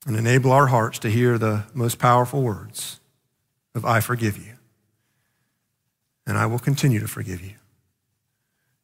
And 0.06 0.16
enable 0.16 0.52
our 0.52 0.68
hearts 0.68 1.00
to 1.00 1.10
hear 1.10 1.38
the 1.38 1.64
most 1.74 1.98
powerful 1.98 2.40
words 2.40 3.00
of 3.74 3.84
I 3.84 3.98
forgive 3.98 4.38
you. 4.38 4.52
And 6.24 6.38
I 6.38 6.46
will 6.46 6.60
continue 6.60 7.00
to 7.00 7.08
forgive 7.08 7.42
you. 7.44 7.54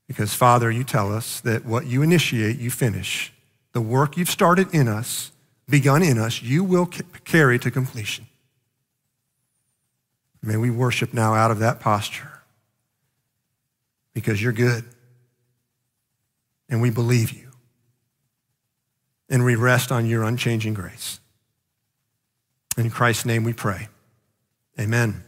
Because, 0.08 0.34
Father, 0.34 0.72
you 0.72 0.82
tell 0.82 1.14
us 1.14 1.40
that 1.42 1.64
what 1.64 1.86
you 1.86 2.02
initiate, 2.02 2.58
you 2.58 2.70
finish. 2.70 3.32
The 3.72 3.80
work 3.80 4.16
you've 4.16 4.28
started 4.28 4.74
in 4.74 4.88
us, 4.88 5.30
begun 5.68 6.02
in 6.02 6.18
us, 6.18 6.42
you 6.42 6.64
will 6.64 6.86
carry 7.24 7.60
to 7.60 7.70
completion. 7.70 8.26
May 10.42 10.56
we 10.56 10.70
worship 10.70 11.14
now 11.14 11.34
out 11.34 11.50
of 11.50 11.60
that 11.60 11.80
posture 11.80 12.42
because 14.12 14.42
you're 14.42 14.52
good 14.52 14.84
and 16.68 16.82
we 16.82 16.90
believe 16.90 17.32
you 17.32 17.50
and 19.28 19.44
we 19.44 19.54
rest 19.54 19.92
on 19.92 20.06
your 20.06 20.24
unchanging 20.24 20.74
grace. 20.74 21.20
In 22.76 22.90
Christ's 22.90 23.24
name 23.24 23.44
we 23.44 23.52
pray. 23.52 23.88
Amen. 24.80 25.24